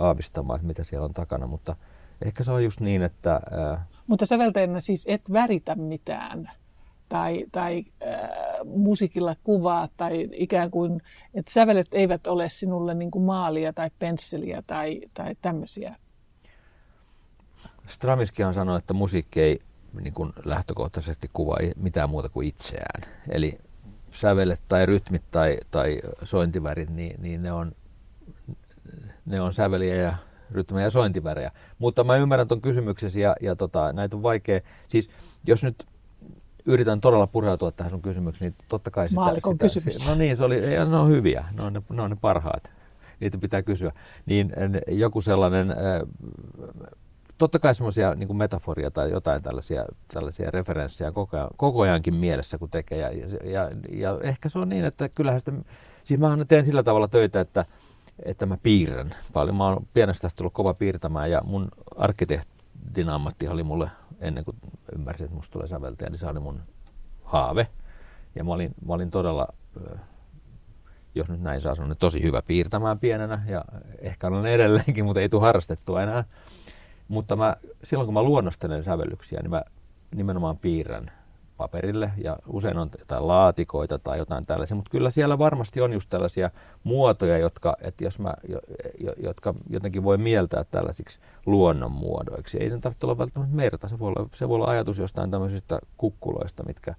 [0.00, 1.76] aavistamaan, että mitä siellä on takana, mutta
[2.24, 3.40] ehkä se on just niin, että...
[3.50, 3.86] Ää...
[4.06, 6.50] Mutta säveltäjänä siis et väritä mitään
[7.08, 8.28] tai, tai äh,
[8.64, 11.00] musiikilla kuvaa tai ikään kuin,
[11.34, 15.96] että sävelet eivät ole sinulle niin kuin maalia tai pensseliä tai, tai tämmöisiä?
[17.86, 19.60] Stramiski on sanonut, että musiikki ei
[20.00, 23.02] niin kuin lähtökohtaisesti kuvaa mitään muuta kuin itseään.
[23.28, 23.58] Eli
[24.10, 27.72] sävelet tai rytmit tai, tai sointivärit, niin, niin ne, on,
[29.26, 30.16] ne on säveliä ja
[30.50, 31.50] rytmejä ja sointivärejä.
[31.78, 34.60] Mutta mä ymmärrän tuon kysymyksesi ja, ja tota, näitä on vaikea.
[34.88, 35.10] Siis
[35.46, 35.86] jos nyt
[36.68, 39.20] yritän todella pureutua tähän sun kysymykseen, niin totta kai sitä...
[39.20, 40.08] Maalikon sitä, kysymys.
[40.08, 42.72] No niin, se oli, ja ne on hyviä, ne on ne, ne, on ne parhaat.
[43.20, 43.92] Niitä pitää kysyä.
[44.26, 44.52] Niin
[44.88, 45.74] joku sellainen,
[47.38, 52.58] totta kai semmoisia niin metaforia tai jotain tällaisia, tällaisia referenssejä koko, ajan, koko ajankin mielessä,
[52.58, 52.98] kun tekee.
[52.98, 53.10] Ja,
[53.44, 55.52] ja, ja, ehkä se on niin, että kyllähän sitä,
[56.04, 57.64] siis mä teen sillä tavalla töitä, että,
[58.24, 59.56] että mä piirrän paljon.
[59.56, 64.56] Mä oon pienestä asti tullut kova piirtämään ja mun arkkitehdin ammatti oli mulle ennen kuin
[64.94, 66.60] ymmärsin, että musta tulee säveltäjä, niin se oli mun
[67.24, 67.66] haave.
[68.34, 69.48] Ja mä olin, mä olin todella,
[71.14, 73.64] jos nyt näin saa sanoa, niin tosi hyvä piirtämään pienenä ja
[73.98, 76.24] ehkä olen edelleenkin, mutta ei tule harrastettua enää.
[77.08, 79.62] Mutta mä, silloin kun mä luonnostelen sävellyksiä, niin mä
[80.14, 81.10] nimenomaan piirrän
[81.58, 86.10] paperille ja usein on jotain laatikoita tai jotain tällaisia, mutta kyllä siellä varmasti on just
[86.10, 86.50] tällaisia
[86.84, 88.34] muotoja, jotka, että jos mä,
[89.22, 92.58] jotka jotenkin voi mieltää tällaisiksi luonnonmuodoiksi.
[92.58, 95.78] Ei ne tarvitse olla välttämättä merta, se voi olla, se voi olla ajatus jostain tämmöisistä
[95.96, 96.94] kukkuloista, mitkä,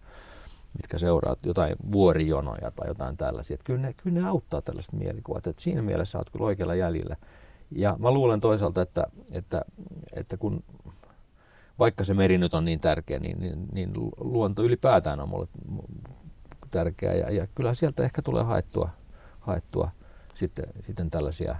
[0.77, 3.53] mitkä seuraa jotain vuorijonoja tai jotain tällaisia.
[3.53, 7.15] Että kyllä, ne, kyllä ne auttaa tällaiset mielikuvat, että siinä mielessä olet kyllä oikealla jäljellä.
[7.71, 9.61] Ja mä luulen toisaalta, että, että,
[10.13, 10.63] että kun
[11.79, 15.47] vaikka se meri nyt on niin tärkeä, niin, niin, niin luonto ylipäätään on mulle
[16.71, 17.13] tärkeä.
[17.13, 18.89] Ja, ja kyllä sieltä ehkä tulee haettua,
[19.39, 19.91] haettua
[20.35, 21.55] sitten, sitten tällaisia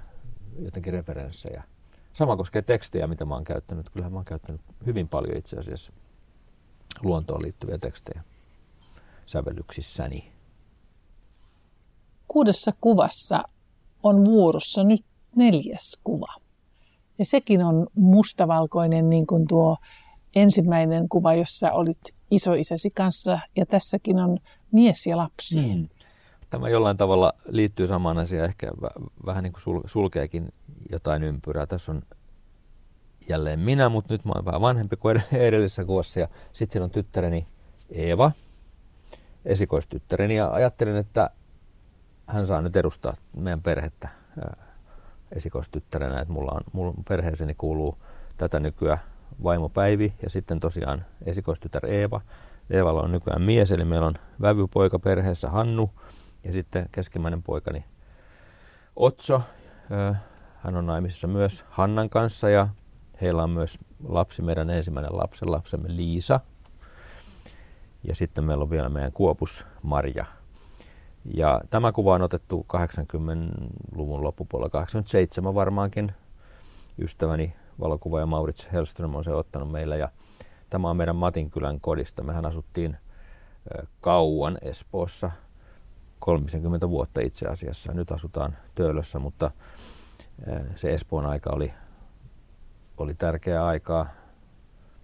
[0.60, 1.64] jotenkin referenssejä.
[2.14, 3.90] Sama koskee tekstejä, mitä mä oon käyttänyt.
[3.90, 5.94] Kyllähän mä oon käyttänyt hyvin paljon itse asiassa
[7.04, 8.24] luontoon liittyviä tekstejä
[9.26, 10.32] sävellyksissäni.
[12.28, 13.44] Kuudessa kuvassa
[14.04, 15.06] on vuorossa nyt
[15.36, 16.34] neljäs kuva.
[17.20, 19.78] Ja sekin on mustavalkoinen niin kuin tuo
[20.36, 22.00] ensimmäinen kuva, jossa olit
[22.32, 24.38] isoisäsi kanssa ja tässäkin on
[24.72, 25.76] mies ja lapsi.
[25.76, 25.90] Mm.
[26.50, 28.72] Tämä jollain tavalla liittyy samaan asiaan, ehkä
[29.26, 30.50] vähän niin kuin sulkeekin
[30.92, 31.66] jotain ympyrää.
[31.66, 32.02] Tässä on
[33.30, 36.92] jälleen minä, mutta nyt mä oon vähän vanhempi kuin edellisessä kuvassa ja sitten siinä on
[36.92, 37.46] tyttäreni
[37.90, 38.32] Eeva,
[39.46, 41.30] esikoistyttäreni ja ajattelin, että
[42.28, 44.10] hän saa nyt edustaa meidän perhettä
[45.32, 47.98] esikoistyttärenä, että mulla on, mulla perheeseeni kuuluu
[48.38, 49.00] tätä nykyään
[49.44, 52.22] vaimo Päivi ja sitten tosiaan esikoistytär Eeva.
[52.70, 55.92] Eevalla on nykyään mies, eli meillä on vävypoika perheessä Hannu
[56.44, 57.86] ja sitten keskimmäinen poikani
[58.96, 59.42] Otso.
[60.56, 62.68] Hän on naimisissa myös Hannan kanssa ja
[63.22, 66.40] heillä on myös lapsi, meidän ensimmäinen lapsen lapsemme Liisa.
[68.04, 70.26] Ja sitten meillä on vielä meidän kuopus Marja.
[71.36, 76.12] Ja tämä kuva on otettu 80-luvun loppupuolella, 87 varmaankin.
[76.98, 80.10] Ystäväni valokuvaaja Maurits Hellström on se ottanut meillä ja
[80.70, 82.24] tämä on meidän Matinkylän kodista.
[82.24, 82.98] Mehän asuttiin
[84.02, 85.32] kauan Espoossa,
[86.20, 87.94] 30 vuotta itse asiassa.
[87.94, 89.52] Nyt asutaan Töölössä, mutta
[90.76, 91.74] se Espoon aika oli,
[92.98, 94.08] oli tärkeää aikaa,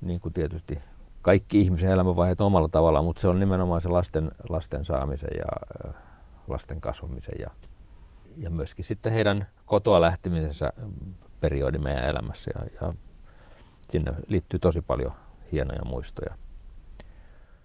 [0.01, 0.79] niin kuin tietysti
[1.21, 5.77] kaikki ihmisen elämänvaiheet omalla tavalla, mutta se on nimenomaan se lasten, lasten saamisen ja
[6.47, 7.49] lasten kasvamisen ja,
[8.37, 10.73] ja myöskin sitten heidän kotoa lähtemisensä
[11.45, 12.93] periodi meidän elämässä ja, ja
[13.89, 15.11] sinne liittyy tosi paljon
[15.51, 16.35] hienoja muistoja.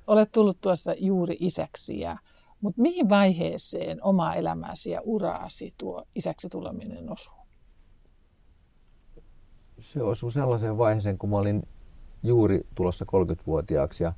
[0.07, 2.16] Olet tullut tuossa juuri isäksi, ja,
[2.61, 7.35] mutta mihin vaiheeseen oma elämäsi ja uraasi tuo isäksi tuleminen osuu?
[9.81, 11.62] Se osui sellaiseen vaiheeseen, kun mä olin
[12.23, 14.12] juuri tulossa 30-vuotiaaksi ja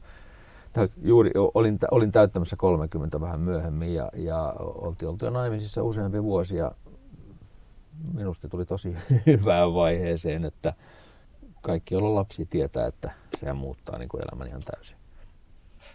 [0.73, 6.23] täyt, juuri olin, olin täyttämässä 30 vähän myöhemmin ja, ja oltiin oltu jo naimisissa useampia
[6.23, 6.71] vuosia
[8.13, 10.75] minusta tuli tosi hyvään vaiheeseen, että
[11.63, 14.97] kaikki, joilla on lapsi, tietää, että se muuttaa niin kuin elämän ihan täysin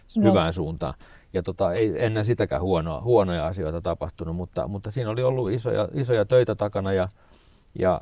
[0.06, 0.30] Sinun...
[0.30, 0.94] hyvään suuntaan.
[1.32, 5.88] Ja tota, ei ennen sitäkään huonoa, huonoja asioita tapahtunut, mutta, mutta siinä oli ollut isoja,
[5.92, 7.08] isoja töitä takana ja,
[7.78, 8.00] ja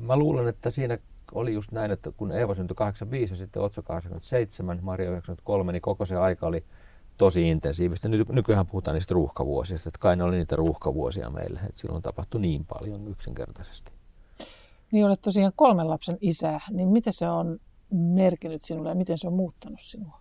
[0.00, 0.98] mä luulen, että siinä
[1.32, 5.82] oli just näin, että kun Eeva syntyi 85 ja sitten Otso 87, Maria 93, niin
[5.82, 6.64] koko se aika oli
[7.18, 8.08] tosi intensiivistä.
[8.08, 12.40] Ny- nykyään puhutaan niistä ruuhkavuosista, että kai ne oli niitä ruuhkavuosia meille, että silloin tapahtui
[12.40, 13.92] niin paljon yksinkertaisesti.
[14.92, 17.58] Niin olet tosiaan kolmen lapsen isä, niin mitä se on
[17.90, 20.20] merkinnyt sinulle ja miten se on muuttanut sinua?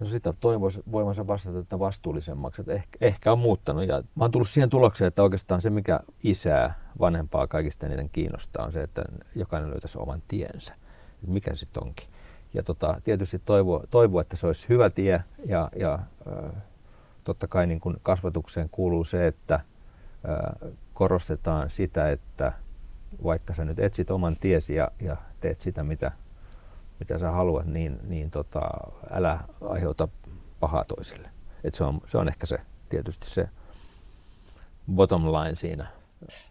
[0.00, 3.88] No sitä toivoisi voimansa vastata että vastuullisemmaksi, että ehkä, ehkä on muuttanut.
[3.88, 8.64] Ja mä oon tullut siihen tulokseen, että oikeastaan se, mikä isää, vanhempaa kaikista eniten kiinnostaa,
[8.64, 9.02] on se, että
[9.34, 10.74] jokainen löytäisi oman tiensä.
[11.14, 12.08] Että mikä se sitten onkin.
[12.54, 15.98] Ja tota, tietysti toivoa, toivo, että se olisi hyvä tie ja, ja
[17.24, 19.60] totta kai niin kun kasvatukseen kuuluu se, että
[20.94, 22.52] korostetaan sitä, että
[23.24, 26.12] vaikka sä nyt etsit oman tiesi ja, ja teet sitä, mitä
[27.00, 28.60] mitä sä haluat, niin, niin tota,
[29.10, 30.08] älä aiheuta
[30.60, 31.30] pahaa toisille.
[31.64, 32.58] Et se, on, se on ehkä se
[32.88, 33.48] tietysti se
[34.94, 35.86] bottom line siinä.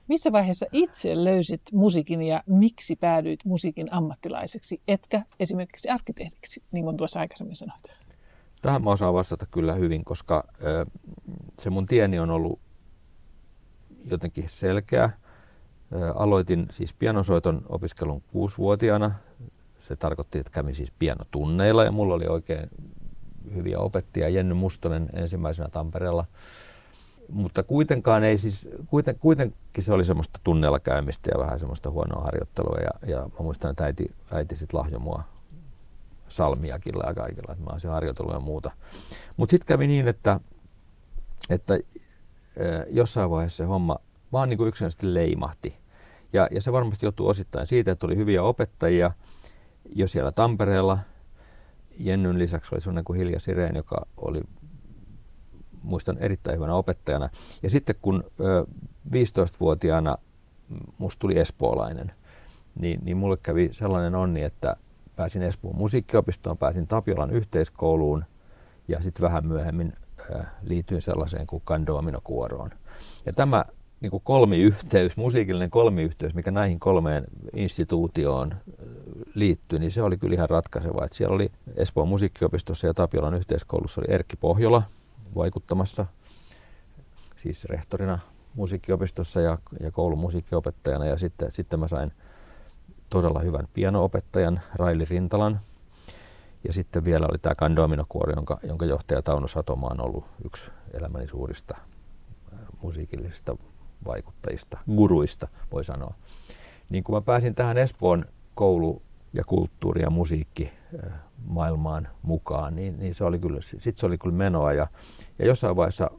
[0.07, 6.97] Missä vaiheessa itse löysit musiikin ja miksi päädyit musiikin ammattilaiseksi, etkä esimerkiksi arkkitehdiksi, niin kuin
[6.97, 7.83] tuossa aikaisemmin sanoit?
[8.61, 10.43] Tähän mä osaan vastata kyllä hyvin, koska
[11.59, 12.59] se mun tieni on ollut
[14.05, 15.09] jotenkin selkeä.
[16.15, 19.11] Aloitin siis pianosoiton opiskelun kuusivuotiaana
[19.79, 22.69] se tarkoitti, että kävin siis pianotunneilla ja mulla oli oikein
[23.55, 24.29] hyviä opettajia.
[24.29, 26.25] Jenny Mustonen ensimmäisenä Tampereella.
[27.31, 32.21] Mutta kuitenkaan ei siis, kuiten, kuitenkin se oli semmoista tunneilla käymistä ja vähän semmoista huonoa
[32.21, 32.77] harjoittelua.
[32.77, 35.23] Ja, ja mä muistan, että äiti, äiti sitten lahjoi mua
[36.29, 38.71] salmiakilla ja kaikilla, että mä olisin harjoitellut ja muuta.
[39.37, 40.39] Mutta sitten kävi niin, että,
[41.49, 41.79] että
[42.89, 43.97] jossain vaiheessa se homma
[44.31, 45.77] vaan niin kuin yksinkertaisesti leimahti.
[46.33, 49.11] Ja, ja se varmasti johtuu osittain siitä, että oli hyviä opettajia–
[49.95, 50.99] jo siellä Tampereella.
[51.99, 54.41] Jennyn lisäksi oli sellainen kuin Hilja Sireen, joka oli
[55.83, 57.29] muistan erittäin hyvänä opettajana.
[57.63, 58.65] Ja sitten kun ö,
[59.11, 60.17] 15-vuotiaana
[60.97, 62.11] musta tuli espoolainen,
[62.79, 64.75] niin, niin mulle kävi sellainen onni, että
[65.15, 68.25] pääsin Espoon musiikkiopistoon, pääsin Tapiolan yhteiskouluun
[68.87, 69.93] ja sitten vähän myöhemmin
[70.61, 72.69] liityin sellaiseen kuin Kandoamino-kuoroon.
[73.25, 73.65] Ja tämä
[74.01, 77.23] niin kuin kolmiyhteys, musiikillinen kolmiyhteys, mikä näihin kolmeen
[77.55, 78.55] instituutioon
[79.33, 81.05] liittyy, niin se oli kyllä ihan ratkaiseva.
[81.05, 84.83] Että siellä oli Espoon musiikkiopistossa ja Tapiolan yhteiskoulussa oli Erkki Pohjola
[85.37, 86.05] vaikuttamassa,
[87.43, 88.19] siis rehtorina
[88.53, 91.05] musiikkiopistossa ja, ja koulun musiikkiopettajana.
[91.05, 92.11] Ja sitten, sitten mä sain
[93.09, 95.59] todella hyvän pianoopettajan Raili Rintalan.
[96.63, 101.27] Ja sitten vielä oli tämä Kandoamino-kuori, jonka, jonka johtaja Tauno Satoma on ollut yksi elämäni
[101.27, 101.77] suurista
[102.81, 103.55] musiikillisista
[104.05, 106.13] vaikuttajista, guruista voi sanoa.
[106.89, 109.01] Niin kun mä pääsin tähän Espoon koulu-
[109.37, 110.71] ja kulttuuri- ja musiikki
[111.45, 114.73] maailmaan mukaan, niin, niin se oli kyllä, sit se oli kyllä menoa.
[114.73, 114.87] Ja,
[115.39, 116.11] ja jossain vaiheessa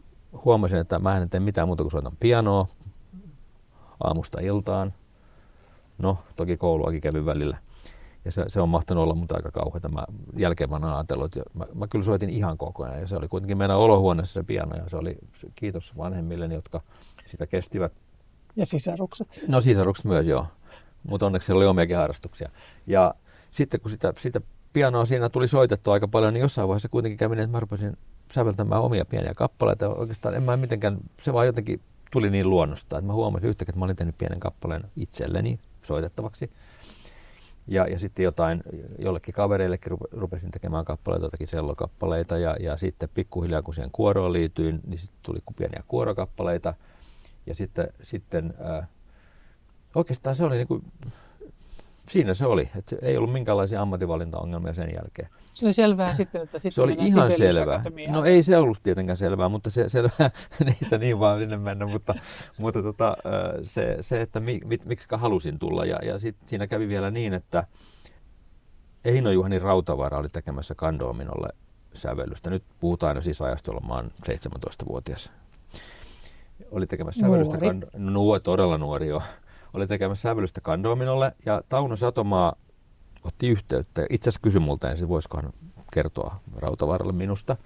[0.44, 2.68] huomasin, että mä en tee mitään muuta kuin soitan pianoa
[4.04, 4.94] aamusta iltaan.
[5.98, 7.59] No, toki kouluakin kävin välillä.
[8.24, 9.88] Ja se, se on mahtanut olla mutta aika kauheata.
[9.88, 10.04] Mä
[10.37, 13.00] jälkeen mä oon ajatellut, että mä, mä, kyllä soitin ihan koko ajan.
[13.00, 14.76] Ja se oli kuitenkin meidän olohuoneessa se piano.
[14.76, 15.18] Ja se oli
[15.54, 16.81] kiitos vanhemmilleni, jotka
[17.26, 17.92] sitä kestivät.
[18.57, 19.44] Ja sisarukset.
[19.48, 20.46] No sisarukset myös, joo.
[21.09, 22.49] Mutta onneksi siellä oli omiakin harrastuksia.
[22.87, 23.14] Ja
[23.51, 24.40] sitten kun sitä, sitä
[24.73, 27.97] pianoa siinä tuli soitettua aika paljon, niin jossain vaiheessa kuitenkin kävi niin, että mä rupesin
[28.35, 29.88] säveltämään omia pieniä kappaleita.
[29.88, 33.79] Oikeastaan en mä mitenkään, se vaan jotenkin tuli niin luonnosta, että mä huomasin yhtäkkiä, että
[33.79, 36.51] mä olin tehnyt pienen kappaleen itselleni soitettavaksi.
[37.66, 38.62] Ja, ja sitten jotain,
[38.99, 44.81] jollekin kavereillekin rupesin tekemään kappaleita, jotakin sellokappaleita ja, ja sitten pikkuhiljaa kun siihen kuoroon liityin,
[44.87, 46.75] niin sitten tuli pieniä kuorokappaleita–
[47.49, 48.87] ja sitten, sitten ää,
[49.94, 50.83] oikeastaan se oli niin kuin,
[52.11, 55.29] siinä se oli, että ei ollut minkäänlaisia ammatinvalintaongelmia sen jälkeen.
[55.55, 57.83] Se oli selvää sitten, että sitten Se oli ihan selvää.
[58.11, 60.31] No ei se ollut tietenkään selvää, mutta se selvää,
[60.64, 62.14] niistä niin vaan sinne mennä, mutta,
[62.59, 63.16] mutta tota,
[63.62, 65.85] se, se, että mi, mit, miksi halusin tulla.
[65.85, 67.66] Ja, ja sit siinä kävi vielä niin, että
[69.05, 71.48] Eino Juhani Rautavaara oli tekemässä Kandoominolle
[71.94, 72.51] sävellystä.
[72.51, 75.31] Nyt puhutaan jo siis ajasta, jolloin mä oon 17-vuotias
[76.70, 77.66] oli tekemässä sävellystä, nuori.
[77.66, 79.22] Kando, nuo, todella nuori jo,
[79.74, 82.54] oli tekemässä sävellystä Kandominolle ja Tauno Satomaa
[83.24, 84.07] otti yhteyttä.
[84.11, 85.52] Itse asiassa kysyi multa ensin, voisikohan
[85.92, 87.57] kertoa Rautavaaralle minusta.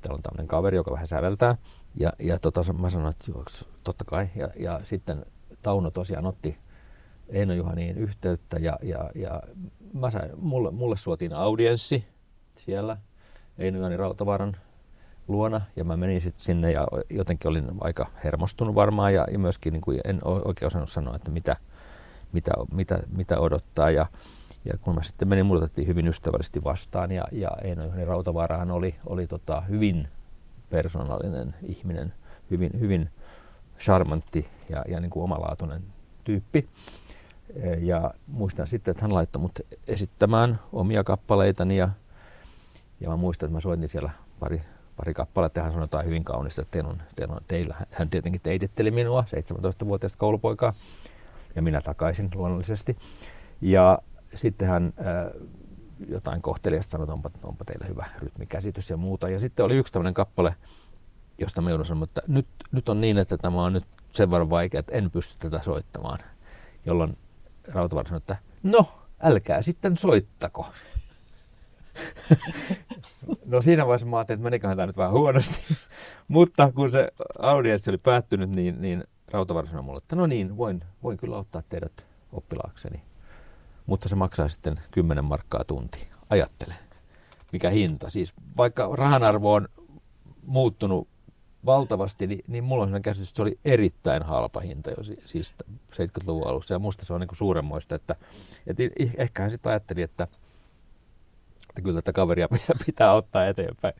[0.00, 1.56] Täällä on tämmöinen kaveri, joka vähän säveltää.
[1.94, 3.44] Ja, ja tota, mä sanoin, että joo,
[3.84, 4.28] totta kai.
[4.36, 5.26] Ja, ja sitten
[5.62, 6.58] Tauno tosiaan otti
[7.28, 9.42] Eino Juhaniin yhteyttä ja, ja, ja
[9.92, 12.04] mä sain, mulle, mulle suotiin audienssi
[12.56, 12.96] siellä
[13.58, 14.56] Eino Juhani Rautavaaran
[15.28, 19.80] luona ja mä menin sitten sinne ja jotenkin olin aika hermostunut varmaan ja, myöskin niin
[19.80, 21.56] kuin en oikein osannut sanoa, että mitä,
[22.32, 24.06] mitä, mitä, mitä odottaa ja,
[24.64, 28.70] ja kun mä sitten menin, mulle otettiin hyvin ystävällisesti vastaan ja, ja Eino Juhani Rautavaarahan
[28.70, 30.08] oli, oli tota hyvin
[30.70, 32.14] persoonallinen ihminen,
[32.50, 33.10] hyvin, hyvin
[33.78, 35.82] charmantti ja, ja niin kuin omalaatuinen
[36.24, 36.68] tyyppi.
[37.80, 41.88] Ja muistan sitten, että hän laittoi mut esittämään omia kappaleitani ja,
[43.00, 44.10] ja mä muistan, että mä soitin siellä
[44.40, 44.62] pari
[44.98, 45.62] pari kappaletta.
[45.62, 47.74] Hän sanoi jotain hyvin kaunista, että teillä on, teillä on, teillä.
[47.90, 49.24] Hän tietenkin teititteli minua,
[49.82, 50.72] 17-vuotiaasta koulupoikaa,
[51.56, 52.96] ja minä takaisin luonnollisesti.
[53.60, 53.98] Ja
[54.34, 55.48] sitten hän äh,
[56.08, 59.28] jotain kohteliasta sanoi, että onpa, onpa teillä hyvä rytmikäsitys ja muuta.
[59.28, 60.54] Ja sitten oli yksi tämmöinen kappale,
[61.38, 64.50] josta me joudun sanoa, että nyt, nyt on niin, että tämä on nyt sen verran
[64.50, 66.18] vaikea, että en pysty tätä soittamaan.
[66.86, 67.16] Jolloin
[67.72, 68.86] Rautavaara sanoi, että no,
[69.20, 70.66] älkää sitten soittako.
[73.44, 75.74] No siinä vaiheessa mä ajattelin, että meniköhän tämä nyt vähän huonosti.
[76.28, 77.08] Mutta kun se
[77.38, 81.62] audienssi oli päättynyt, niin, niin Rautavaara sanoi mulle, että no niin, voin, voin kyllä ottaa
[81.68, 83.02] teidät oppilaakseni.
[83.86, 86.08] Mutta se maksaa sitten 10 markkaa tunti.
[86.30, 86.74] Ajattele,
[87.52, 88.10] mikä hinta.
[88.10, 89.68] Siis vaikka rahan arvo on
[90.46, 91.08] muuttunut
[91.66, 95.54] valtavasti, niin, niin mulla on sellainen käsitys, että se oli erittäin halpa hinta jo siis
[95.92, 96.74] 70-luvun alussa.
[96.74, 98.16] Ja musta se on niin kuin suuremmoista, että,
[98.66, 98.82] että
[99.16, 100.28] ehkä hän sitten ajatteli, että,
[101.68, 102.48] että kyllä tätä kaveria
[102.86, 103.94] pitää ottaa eteenpäin.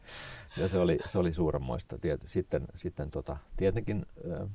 [0.57, 1.96] Ja se oli, se oli suuremmoista.
[2.26, 4.48] Sitten, sitten tota, tietenkin äh,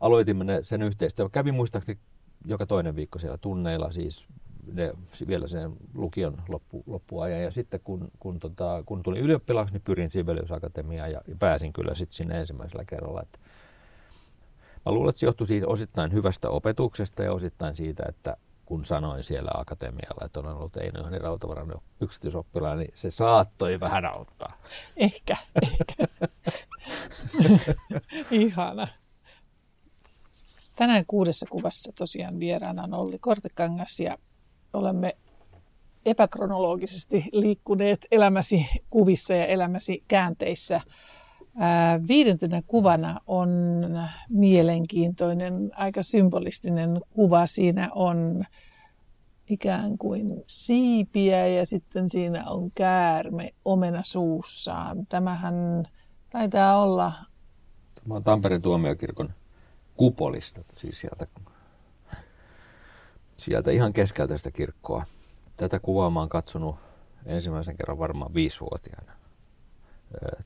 [0.00, 1.30] aloitimme ne, sen yhteistyön.
[1.30, 1.98] Kävin muistaakseni
[2.46, 4.26] joka toinen viikko siellä tunneilla, siis
[4.72, 4.92] ne,
[5.26, 7.42] vielä sen lukion loppu, loppuajan.
[7.42, 11.94] Ja sitten kun, kun, tota, kun tuli ylioppilaaksi, niin pyrin Sibelius-akatemiaan ja, ja pääsin kyllä
[11.94, 13.22] sitten sinne ensimmäisellä kerralla.
[13.22, 13.38] Että
[14.86, 19.24] mä luulen, että se johtui siitä osittain hyvästä opetuksesta ja osittain siitä, että kun sanoin
[19.24, 24.52] siellä akatemialla, että olen ollut Eino Johani Rautavaran yksityisoppilaan, niin se saattoi vähän auttaa.
[24.96, 26.24] Ehkä, ehkä.
[28.30, 28.88] Ihana.
[30.76, 34.18] Tänään kuudessa kuvassa tosiaan vieraana on Olli Kortekangas ja
[34.72, 35.16] olemme
[36.06, 40.80] epäkronologisesti liikkuneet elämäsi kuvissa ja elämäsi käänteissä.
[42.08, 43.48] Viidentenä kuvana on
[44.28, 47.46] mielenkiintoinen, aika symbolistinen kuva.
[47.46, 48.40] Siinä on
[49.48, 55.06] ikään kuin siipiä ja sitten siinä on käärme omena suussaan.
[55.06, 55.84] Tämähän
[56.30, 57.12] taitaa olla...
[58.02, 59.32] Tämä on Tampereen tuomiokirkon
[59.96, 61.26] kupolista, siis sieltä,
[63.36, 65.04] sieltä ihan keskeltä sitä kirkkoa.
[65.56, 66.76] Tätä kuvaa mä oon katsonut
[67.26, 69.12] ensimmäisen kerran varmaan viisivuotiaana.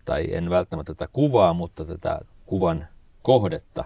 [0.05, 2.87] Tai en välttämättä tätä kuvaa, mutta tätä kuvan
[3.23, 3.85] kohdetta.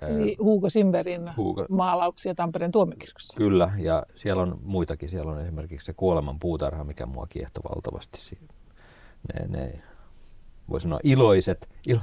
[0.00, 1.66] Eli Hugo Simberin Hugo.
[1.68, 3.36] maalauksia Tampereen tuomikirkossa.
[3.36, 5.08] Kyllä, ja siellä on muitakin.
[5.08, 8.38] Siellä on esimerkiksi se kuoleman puutarha, mikä mua kiehtoi valtavasti.
[9.34, 9.82] Ne, ne
[10.70, 12.00] voi sanoa iloiset, ilo,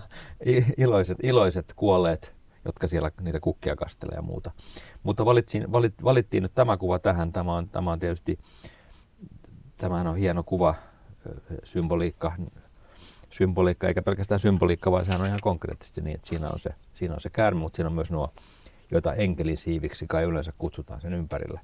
[0.77, 4.51] iloiset, iloiset kuolleet jotka siellä niitä kukkia kastelee ja muuta.
[5.03, 7.31] Mutta valitsin, valit, valittiin nyt tämä kuva tähän.
[7.31, 8.39] Tämä on, tämä on tietysti,
[9.77, 10.75] tämähän on hieno kuva,
[11.63, 12.33] symboliikka,
[13.37, 17.13] symboliikka, eikä pelkästään symboliikka, vaan sehän on ihan konkreettisesti niin, että siinä on se, siinä
[17.13, 18.33] on se käärme, mutta siinä on myös nuo,
[18.91, 21.59] joita enkelisiiviksi kai yleensä kutsutaan sen ympärillä,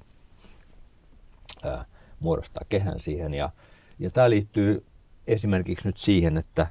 [1.64, 1.84] ää,
[2.20, 3.34] muodostaa kehän siihen.
[3.34, 3.50] Ja,
[3.98, 4.86] ja tämä liittyy
[5.26, 6.66] esimerkiksi nyt siihen, että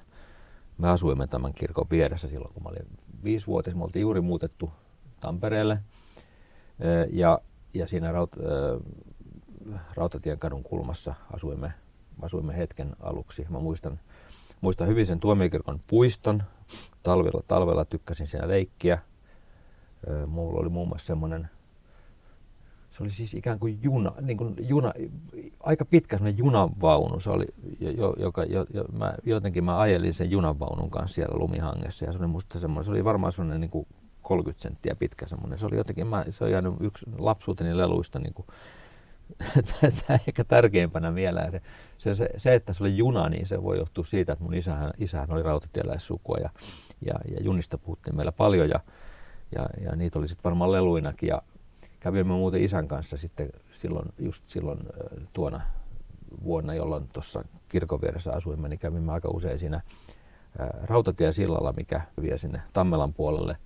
[0.77, 3.75] me asuimme tämän kirkon vieressä silloin, kun mä olin viisivuotias.
[3.75, 4.71] Me oltiin juuri muutettu
[5.19, 5.79] Tampereelle
[7.11, 7.41] ja,
[7.73, 8.35] ja siinä raut,
[9.95, 11.73] Rautatien kadun kulmassa asuimme,
[12.21, 13.45] asuimme hetken aluksi.
[13.49, 13.99] Mä muistan,
[14.61, 16.43] muistan hyvin sen tuomiokirkon puiston.
[17.03, 18.97] Talvella, talvella tykkäsin siellä leikkiä.
[20.27, 21.49] Mulla oli muun muassa semmoinen
[22.91, 24.93] se oli siis ikään kuin juna, niin kuin juna
[25.59, 27.45] aika pitkä semmoinen junavaunu, se oli,
[27.79, 32.17] jo, joka, jo, jo, mä, jotenkin mä ajelin sen junavaunun kanssa siellä lumihangessa ja se
[32.17, 33.87] oli musta semmoinen, se oli varmaan semmoinen niin kuin
[34.21, 38.33] 30 senttiä pitkä semmoinen, se oli jotenkin, mä, se on jäänyt yksi lapsuuteni leluista niin
[38.33, 38.47] kuin,
[40.27, 41.51] ehkä tärkeimpänä vielä.
[41.51, 41.61] Se,
[41.97, 44.91] se, se, se, että se oli juna, niin se voi johtua siitä, että mun isähän,
[44.97, 46.49] isähän oli rautatieläissukua ja,
[47.05, 48.79] ja, ja junista puhuttiin meillä paljon ja,
[49.55, 51.27] ja, ja niitä oli sitten varmaan leluinakin.
[51.27, 51.41] Ja,
[51.99, 54.79] kävimme muuten isän kanssa sitten silloin, just silloin
[55.33, 55.61] tuona
[56.43, 59.81] vuonna, jolloin tuossa kirkon vieressä asuimme, niin kävimme aika usein siinä
[60.83, 63.57] rautatiesillalla, mikä vie sinne Tammelan puolelle.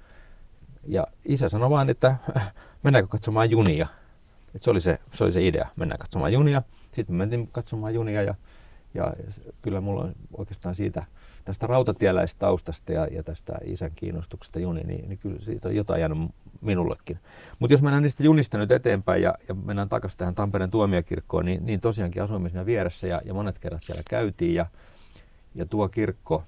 [0.87, 2.15] Ja isä sanoi vaan, että
[2.83, 3.87] mennäänkö katsomaan junia.
[4.55, 6.61] Et se, oli se, se oli se idea, mennään katsomaan junia.
[6.95, 8.35] Sitten me mentiin katsomaan junia ja,
[8.93, 9.13] ja
[9.61, 11.05] kyllä mulla on oikeastaan siitä
[11.45, 16.17] tästä rautatieläistaustasta ja, ja tästä isän kiinnostuksesta juni, niin, niin kyllä siitä on jotain jäänyt
[16.61, 17.19] minullekin.
[17.59, 21.65] Mutta jos mennään niistä junista nyt eteenpäin ja, ja mennään takaisin tähän Tampereen tuomiokirkkoon, niin,
[21.65, 24.65] niin tosiaankin asuimme siinä vieressä ja, ja monet kerrat siellä käytiin ja,
[25.55, 26.43] ja tuo kirkko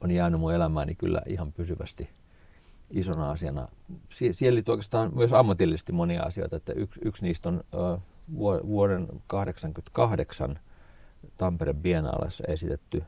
[0.00, 2.08] on jäänyt mun elämääni kyllä ihan pysyvästi
[2.90, 3.68] isona asiana.
[4.10, 7.98] Sie- siellä liittyy oikeastaan myös ammatillisesti monia asioita, että yksi, yksi niistä on ö,
[8.66, 10.58] vuoden 1988
[11.36, 13.02] Tampereen Biennaalassa esitetty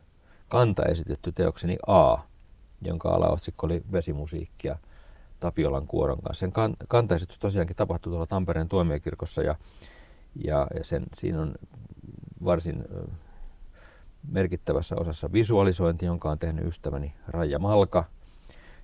[0.52, 2.18] kanta esitetty teokseni A,
[2.82, 4.78] jonka alaotsikko oli vesimusiikkia
[5.40, 6.40] Tapiolan kuoron kanssa.
[6.40, 9.54] Sen kan, kantaesitys tosiaankin tapahtui tuolla Tampereen tuomiokirkossa ja,
[10.44, 11.54] ja, ja sen, siinä on
[12.44, 12.84] varsin
[14.28, 18.04] merkittävässä osassa visualisointi, jonka on tehnyt ystäväni Raija Malka.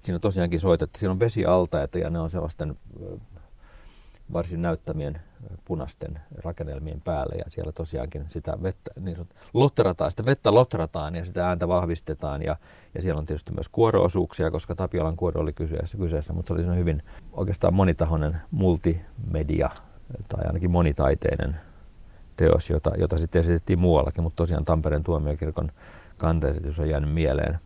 [0.01, 2.78] Siinä on tosiaankin soitettu, siinä on vesialtaita ja ne on sellaisten
[4.32, 5.20] varsin näyttämien
[5.64, 11.24] punaisten rakennelmien päälle ja siellä tosiaankin sitä vettä, niin sanot, lotterataan, sitä vettä lotterataan ja
[11.24, 12.57] sitä ääntä vahvistetaan ja,
[12.94, 16.76] ja siellä on tietysti myös kuoroosuuksia, koska Tapiolan kuoro oli kyseessä, kyseessä mutta se oli
[16.76, 19.70] hyvin oikeastaan monitahoinen multimedia
[20.28, 21.57] tai ainakin monitaiteinen
[22.36, 25.72] teos, jota, jota sitten esitettiin muuallakin, mutta tosiaan Tampereen tuomiokirkon
[26.18, 27.59] kanteesitys on jäänyt mieleen.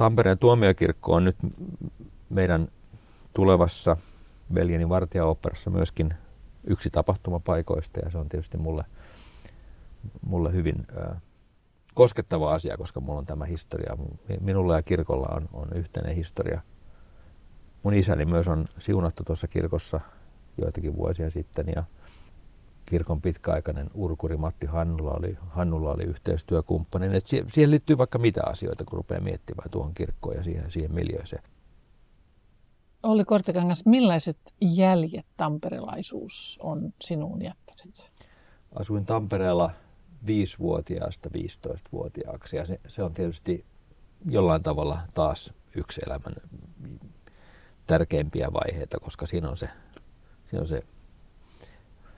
[0.00, 1.36] Tampereen tuomiokirkko on nyt
[2.30, 2.68] meidän
[3.32, 3.96] tulevassa
[4.54, 6.14] Veljeni vartijaoperassa myöskin
[6.64, 8.84] yksi tapahtumapaikoista ja se on tietysti mulle,
[10.26, 11.14] mulle hyvin ö,
[11.94, 13.96] koskettava asia, koska mulla on tämä historia.
[14.40, 16.60] Minulla ja kirkolla on, on yhteinen historia.
[17.82, 20.00] Mun isäni myös on siunattu tuossa kirkossa
[20.58, 21.84] joitakin vuosia sitten ja
[22.90, 27.16] kirkon pitkäaikainen urkuri Matti Hannula oli, Hannula oli yhteistyökumppani.
[27.16, 31.42] Et siihen liittyy vaikka mitä asioita, kun rupeaa miettimään tuohon kirkkoon ja siihen, siihen miljööseen.
[33.02, 38.12] Olli Kortekangas, millaiset jäljet tamperelaisuus on sinuun jättänyt?
[38.74, 39.70] Asuin Tampereella
[40.26, 43.64] viisivuotiaasta 15-vuotiaaksi ja se, se on tietysti
[44.28, 46.34] jollain tavalla taas yksi elämän
[47.86, 49.68] tärkeimpiä vaiheita, koska siinä on se,
[50.50, 50.82] siinä on se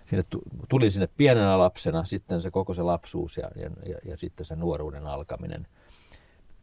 [0.06, 0.24] sinne
[0.68, 4.56] tuli sinne pienenä lapsena, sitten se koko se lapsuus ja, ja, ja, ja sitten se
[4.56, 5.66] nuoruuden alkaminen,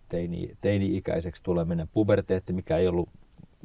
[0.09, 3.09] teini, teini-ikäiseksi tuleminen, puberteetti, mikä ei ollut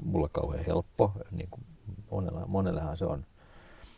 [0.04, 1.64] mulle kauhean helppo, niin kuin
[2.10, 3.26] monella, monellahan se on.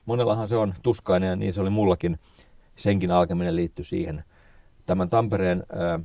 [0.07, 2.19] Monellahan se on tuskainen ja niin se oli mullakin.
[2.77, 4.25] Senkin alkaminen liittyi siihen.
[4.87, 6.01] Tämän Tampereen ää,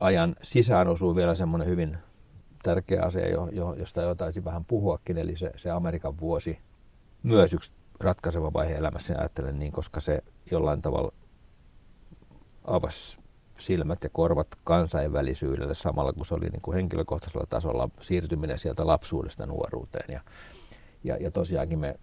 [0.00, 1.98] ajan sisään osui vielä semmoinen hyvin
[2.62, 6.58] tärkeä asia, jo, jo, josta jo taisi vähän puhuakin, eli se, se Amerikan vuosi.
[7.22, 7.72] Myös yksi
[8.04, 11.12] ratkaiseva vaihe elämässä, ajattelen niin, koska se jollain tavalla
[12.64, 13.18] avasi
[13.58, 19.46] silmät ja korvat kansainvälisyydelle samalla, kun se oli niin kuin henkilökohtaisella tasolla siirtyminen sieltä lapsuudesta
[19.46, 20.12] nuoruuteen.
[20.12, 20.20] Ja,
[21.04, 21.98] ja, ja tosiaankin me,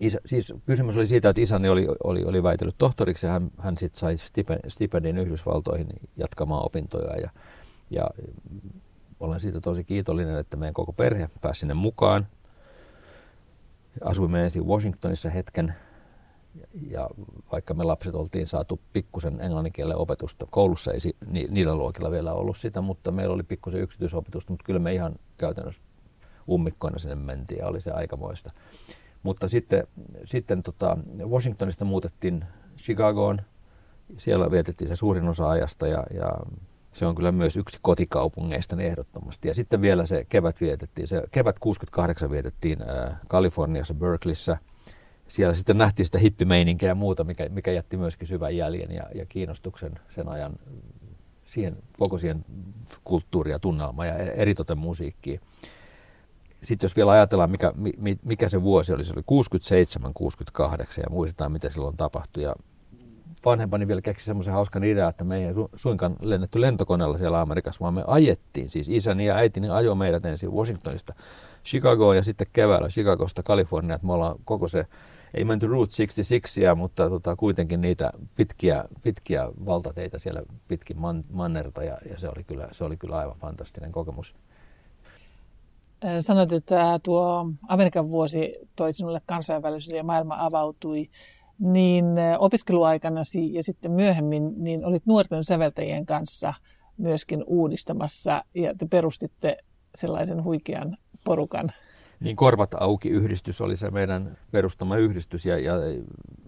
[0.00, 3.76] isä, siis kysymys oli siitä, että isäni oli, oli, oli väitellyt tohtoriksi ja hän, hän
[3.76, 4.16] sitten sai
[4.68, 7.30] stipendin Yhdysvaltoihin jatkamaan opintoja ja,
[7.90, 8.10] ja
[9.20, 12.26] olen siitä tosi kiitollinen, että meidän koko perhe pääsi sinne mukaan.
[14.04, 15.74] Asuimme ensin Washingtonissa hetken
[16.90, 17.10] ja
[17.52, 20.98] vaikka me lapset oltiin saatu pikkusen englanninkielen opetusta, koulussa ei
[21.48, 25.82] niillä luokilla vielä ollut sitä, mutta meillä oli pikkusen yksityisopetusta, mutta kyllä me ihan käytännössä
[26.48, 28.48] ummikkoina sinne mentiin ja oli se aikamoista.
[29.22, 29.86] Mutta sitten,
[30.24, 32.44] sitten tota Washingtonista muutettiin
[32.78, 33.40] Chicagoon,
[34.16, 36.32] siellä vietettiin se suurin osa ajasta ja, ja
[36.96, 39.48] se on kyllä myös yksi kotikaupungeista ehdottomasti.
[39.48, 44.58] Ja sitten vielä se kevät vietettiin, se kevät 68 vietettiin äh, Kaliforniassa, Berkeleyssä–
[45.28, 49.26] siellä sitten nähtiin sitä hippimeininkiä ja muuta, mikä, mikä jätti myöskin syvän jäljen ja, ja
[49.26, 50.52] kiinnostuksen sen ajan
[51.44, 52.44] siihen, koko siihen
[53.04, 55.40] kulttuuria ja tunnelmaan ja eritoten musiikkiin.
[56.64, 57.72] Sitten jos vielä ajatellaan, mikä,
[58.24, 59.44] mikä se vuosi oli, se oli
[60.60, 62.42] 67-68 ja muistetaan, mitä silloin tapahtui.
[62.42, 62.54] Ja
[63.44, 67.94] vanhempani vielä keksi semmoisen hauskan idean, että me ei suinkaan lennetty lentokoneella siellä Amerikassa, vaan
[67.94, 68.70] me ajettiin.
[68.70, 71.14] Siis isäni ja äitini ajoi meidät ensin Washingtonista
[71.64, 74.86] Chicagoon ja sitten keväällä Chicagosta Kalifornia, että me ollaan koko se
[75.34, 81.84] ei menty Route 66, mutta tota, kuitenkin niitä pitkiä, pitkiä valtateitä siellä pitkin man, mannerta
[81.84, 84.34] ja, ja se, oli kyllä, se oli kyllä aivan fantastinen kokemus.
[86.20, 91.08] Sanoit, että tuo Amerikan vuosi toi sinulle kansainvälisyyden ja maailma avautui,
[91.58, 92.04] niin
[92.38, 93.20] opiskeluaikana
[93.52, 96.54] ja sitten myöhemmin niin olit nuorten säveltäjien kanssa
[96.96, 99.56] myöskin uudistamassa ja te perustitte
[99.94, 101.72] sellaisen huikean porukan
[102.20, 105.74] niin Korvat auki yhdistys oli se meidän perustama yhdistys ja, ja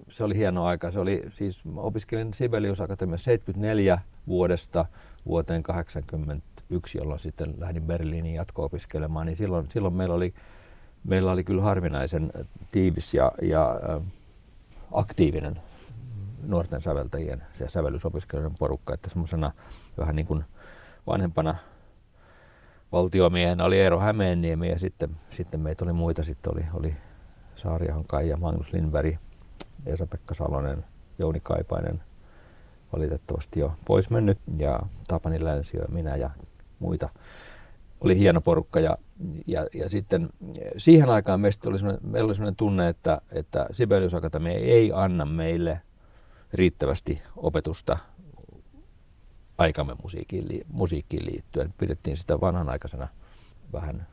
[0.08, 0.90] se oli hieno aika.
[0.90, 3.98] Se oli siis, opiskelin Sibelius Akatemiassa 74
[4.28, 4.86] vuodesta
[5.26, 10.34] vuoteen 81, jolloin sitten lähdin Berliiniin jatko-opiskelemaan, niin silloin, silloin meillä, oli,
[11.04, 12.32] meillä oli kyllä harvinaisen
[12.72, 13.80] tiivis ja, ja
[14.92, 15.60] aktiivinen
[16.42, 19.52] nuorten säveltäjien ja sävellysopiskelijoiden porukka, että semmoisena
[19.98, 20.44] vähän niin kuin
[21.06, 21.54] vanhempana
[22.92, 26.22] valtiomiehenä oli Eero Hämeenniemi ja sitten, sitten meitä oli muita.
[26.22, 26.96] Sitten oli, oli
[27.56, 29.16] Saariahon Kaija, Magnus Lindberg,
[29.86, 30.84] Esa-Pekka Salonen,
[31.18, 32.02] Jouni Kaipainen,
[32.92, 36.30] valitettavasti jo pois mennyt, ja Tapani Länsio minä ja
[36.78, 37.08] muita.
[38.00, 38.98] Oli hieno porukka ja,
[39.46, 40.30] ja, ja sitten
[40.76, 45.80] siihen aikaan meistä oli meillä oli sellainen tunne, että, että Sibelius Akatemia ei anna meille
[46.52, 47.98] riittävästi opetusta
[49.58, 51.74] aikamme musiikkiin, musiikkiin liittyen.
[51.78, 53.08] Pidettiin sitä vanhanaikaisena
[53.72, 54.06] vähän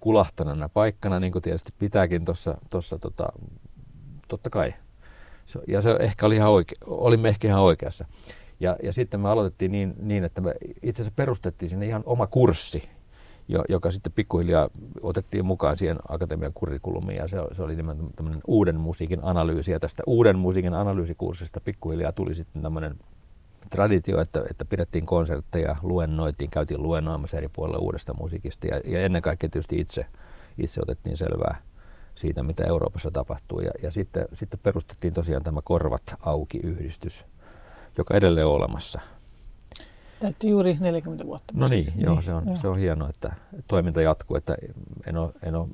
[0.00, 3.28] kulahtanana paikkana, niin kuin tietysti pitääkin tuossa, tossa, tota,
[4.28, 4.74] totta kai.
[5.68, 8.06] Ja se ehkä oli ihan oike, olimme ehkä ihan oikeassa.
[8.60, 12.26] Ja, ja sitten me aloitettiin niin, niin että me itse asiassa perustettiin sinne ihan oma
[12.26, 12.88] kurssi,
[13.68, 14.68] joka sitten pikkuhiljaa
[15.02, 20.02] otettiin mukaan siihen akatemian kurrikulumiin ja se, se oli nimenomaan uuden musiikin analyysi ja tästä
[20.06, 22.94] uuden musiikin analyysikurssista pikkuhiljaa tuli sitten tämmöinen
[23.70, 29.22] traditio, että, että pidettiin konsertteja, luennoitiin, käytiin luennoimassa eri puolilla uudesta musiikista ja, ja ennen
[29.22, 30.06] kaikkea tietysti itse,
[30.58, 31.62] itse otettiin selvää
[32.14, 33.60] siitä, mitä Euroopassa tapahtuu.
[33.60, 37.26] Ja, ja sitten, sitten perustettiin tosiaan tämä Korvat auki-yhdistys,
[37.98, 39.00] joka edelleen on olemassa.
[40.20, 41.54] Täytti juuri 40 vuotta.
[41.56, 42.56] No niin, joo, niin, se on, joo.
[42.56, 43.32] se on hienoa, että
[43.68, 44.56] toiminta jatkuu, että
[45.06, 45.68] en ole, en ole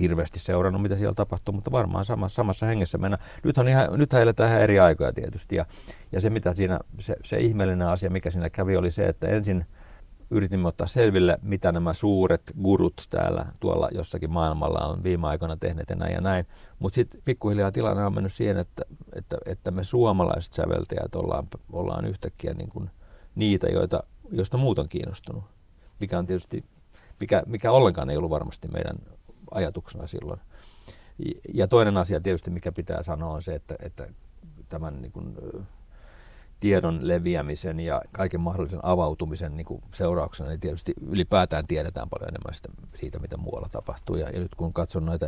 [0.00, 3.16] hirveästi seurannut, mitä siellä tapahtuu, mutta varmaan samassa, samassa hengessä mennä.
[3.44, 5.66] Nythän, ihan, nythän eletään ihan eri aikoja tietysti, ja,
[6.12, 9.66] ja se, mitä siinä, se, se ihmeellinen asia, mikä siinä kävi, oli se, että ensin
[10.30, 15.90] yritimme ottaa selville, mitä nämä suuret gurut täällä tuolla jossakin maailmalla on viime aikoina tehneet
[15.90, 16.46] ja näin ja näin.
[16.78, 22.04] Mutta sitten pikkuhiljaa tilanne on mennyt siihen, että, että, että me suomalaiset säveltäjät ollaan, ollaan
[22.04, 22.90] yhtäkkiä niin kuin
[23.34, 25.44] niitä, joita, joista muut on kiinnostunut.
[26.00, 26.64] Mikä on tietysti,
[27.20, 28.96] mikä, mikä ollenkaan ei ollut varmasti meidän
[29.50, 30.40] ajatuksena silloin.
[31.54, 34.08] Ja toinen asia tietysti, mikä pitää sanoa, on se, että, että
[34.68, 35.36] tämän niin kuin,
[36.64, 42.54] tiedon leviämisen ja kaiken mahdollisen avautumisen niin kuin seurauksena, niin tietysti ylipäätään tiedetään paljon enemmän
[42.54, 44.16] sitä, siitä, mitä muualla tapahtuu.
[44.16, 45.26] Ja, ja nyt kun katson noita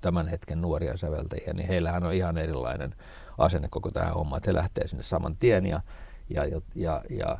[0.00, 2.94] tämän hetken nuoria säveltäjiä, niin heillähän on ihan erilainen
[3.38, 5.80] asenne koko tähän hommaan, että he lähtee sinne saman tien ja,
[6.28, 7.38] ja, ja, ja, ja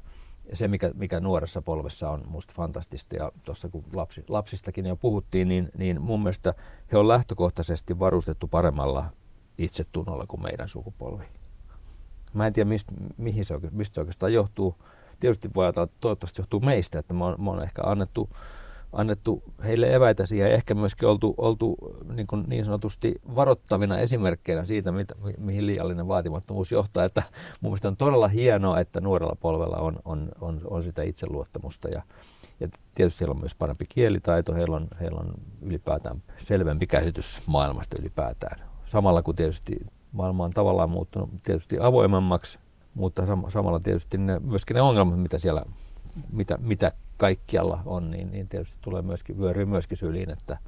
[0.52, 5.48] se, mikä, mikä nuoressa polvessa on minusta fantastista, ja tuossa kun lapsi, lapsistakin jo puhuttiin,
[5.48, 6.54] niin, niin mun mielestä
[6.92, 9.06] he on lähtökohtaisesti varustettu paremmalla
[9.58, 11.24] itsetunnolla kuin meidän sukupolvi.
[12.32, 14.74] Mä en tiedä, mistä, mihin se, mistä se oikeastaan johtuu.
[15.20, 18.30] Tietysti voi ajatella, että toivottavasti johtuu meistä, että me on, me on ehkä annettu,
[18.94, 21.76] annettu heille eväitä siihen ehkä myöskin oltu, oltu
[22.14, 27.04] niin, kuin niin sanotusti varoittavina esimerkkeinä siitä, mitä, mihin liiallinen vaatimattomuus johtaa.
[27.04, 27.22] Että
[27.60, 32.02] mun mielestä on todella hienoa, että nuorella polvella on, on, on, on sitä itseluottamusta ja,
[32.60, 37.96] ja tietysti heillä on myös parempi kielitaito, heillä on, heillä on ylipäätään selvempi käsitys maailmasta
[38.00, 38.58] ylipäätään.
[38.84, 39.76] Samalla kun tietysti
[40.12, 42.58] maailma on tavallaan muuttunut tietysti avoimemmaksi,
[42.94, 45.62] mutta sam- samalla tietysti ne, myöskin ne ongelmat, mitä siellä,
[46.32, 46.92] mitä, mitä
[47.24, 50.30] kaikkialla on, niin, niin tietysti tulee myöskin, vyöryy myöskin syliin.
[50.30, 50.58] Että,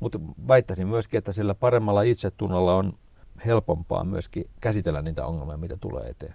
[0.00, 2.92] mutta väittäisin myöskin, että sillä paremmalla itsetunnolla on
[3.46, 6.34] helpompaa myöskin käsitellä niitä ongelmia, mitä tulee eteen.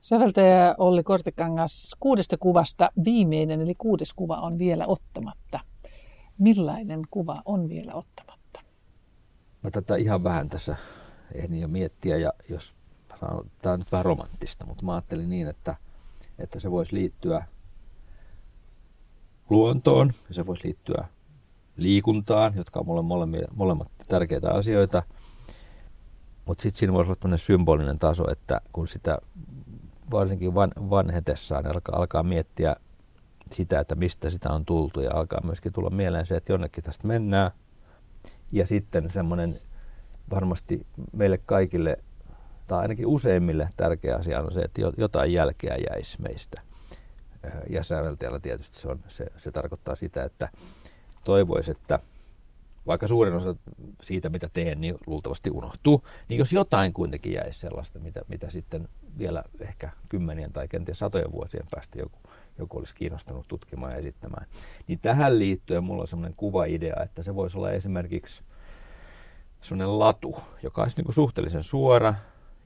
[0.00, 5.60] Säveltäjä Olli Kortekangas, kuudesta kuvasta viimeinen, eli kuudes kuva on vielä ottamatta.
[6.38, 8.60] Millainen kuva on vielä ottamatta?
[9.62, 10.76] Mä tätä ihan vähän tässä
[11.34, 12.74] ehdin jo miettiä, ja jos
[13.62, 15.76] tämä on nyt vähän romanttista, mutta mä ajattelin niin, että,
[16.38, 17.46] että se voisi liittyä
[19.50, 21.08] luontoon, ja se voisi liittyä
[21.76, 25.02] liikuntaan, jotka on molemmat, molemmat tärkeitä asioita.
[26.44, 29.18] Mutta sitten siinä voisi olla symbolinen taso, että kun sitä
[30.10, 32.76] varsinkin van, vanhetessaan alkaa, alkaa miettiä
[33.52, 37.06] sitä, että mistä sitä on tultu ja alkaa myöskin tulla mieleen se, että jonnekin tästä
[37.06, 37.50] mennään.
[38.52, 39.54] Ja sitten semmoinen
[40.30, 41.98] varmasti meille kaikille,
[42.66, 46.62] tai ainakin useimmille tärkeä asia on se, että jotain jälkeä jäisi meistä.
[47.70, 50.48] Ja säveltäjällä tietysti se, on, se, se tarkoittaa sitä, että
[51.24, 51.98] toivoisi, että
[52.86, 53.54] vaikka suurin osa
[54.02, 58.88] siitä, mitä teen, niin luultavasti unohtuu, niin jos jotain kuitenkin jäisi sellaista, mitä, mitä sitten
[59.18, 62.18] vielä ehkä kymmenien tai kenties satojen vuosien päästä joku,
[62.58, 64.46] joku olisi kiinnostunut tutkimaan ja esittämään,
[64.86, 68.42] niin tähän liittyen mulla on sellainen kuvaidea, että se voisi olla esimerkiksi
[69.60, 72.14] sellainen latu, joka olisi niin suhteellisen suora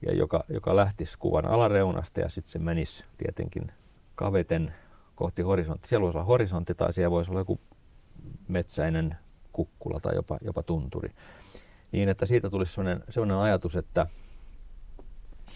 [0.07, 3.73] ja joka, joka lähtisi kuvan alareunasta ja sitten se menisi tietenkin
[4.21, 4.75] kaveten
[5.15, 5.89] kohti horisontti.
[5.89, 7.61] Siellä voisi olla horisontti tai siellä voisi olla joku
[8.49, 9.17] metsäinen
[9.53, 11.15] kukkula tai jopa, jopa tunturi.
[11.93, 14.07] Niin, että siitä tulisi sellainen, sellainen ajatus, että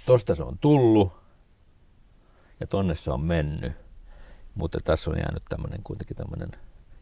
[0.07, 1.12] tosta se on tullut
[2.61, 3.73] ja tonne se on mennyt,
[4.55, 6.51] mutta tässä on jäänyt tämmöinen kuitenkin tämmöinen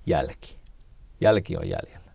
[0.07, 0.59] jälki.
[1.21, 2.12] Jälki on jäljellä.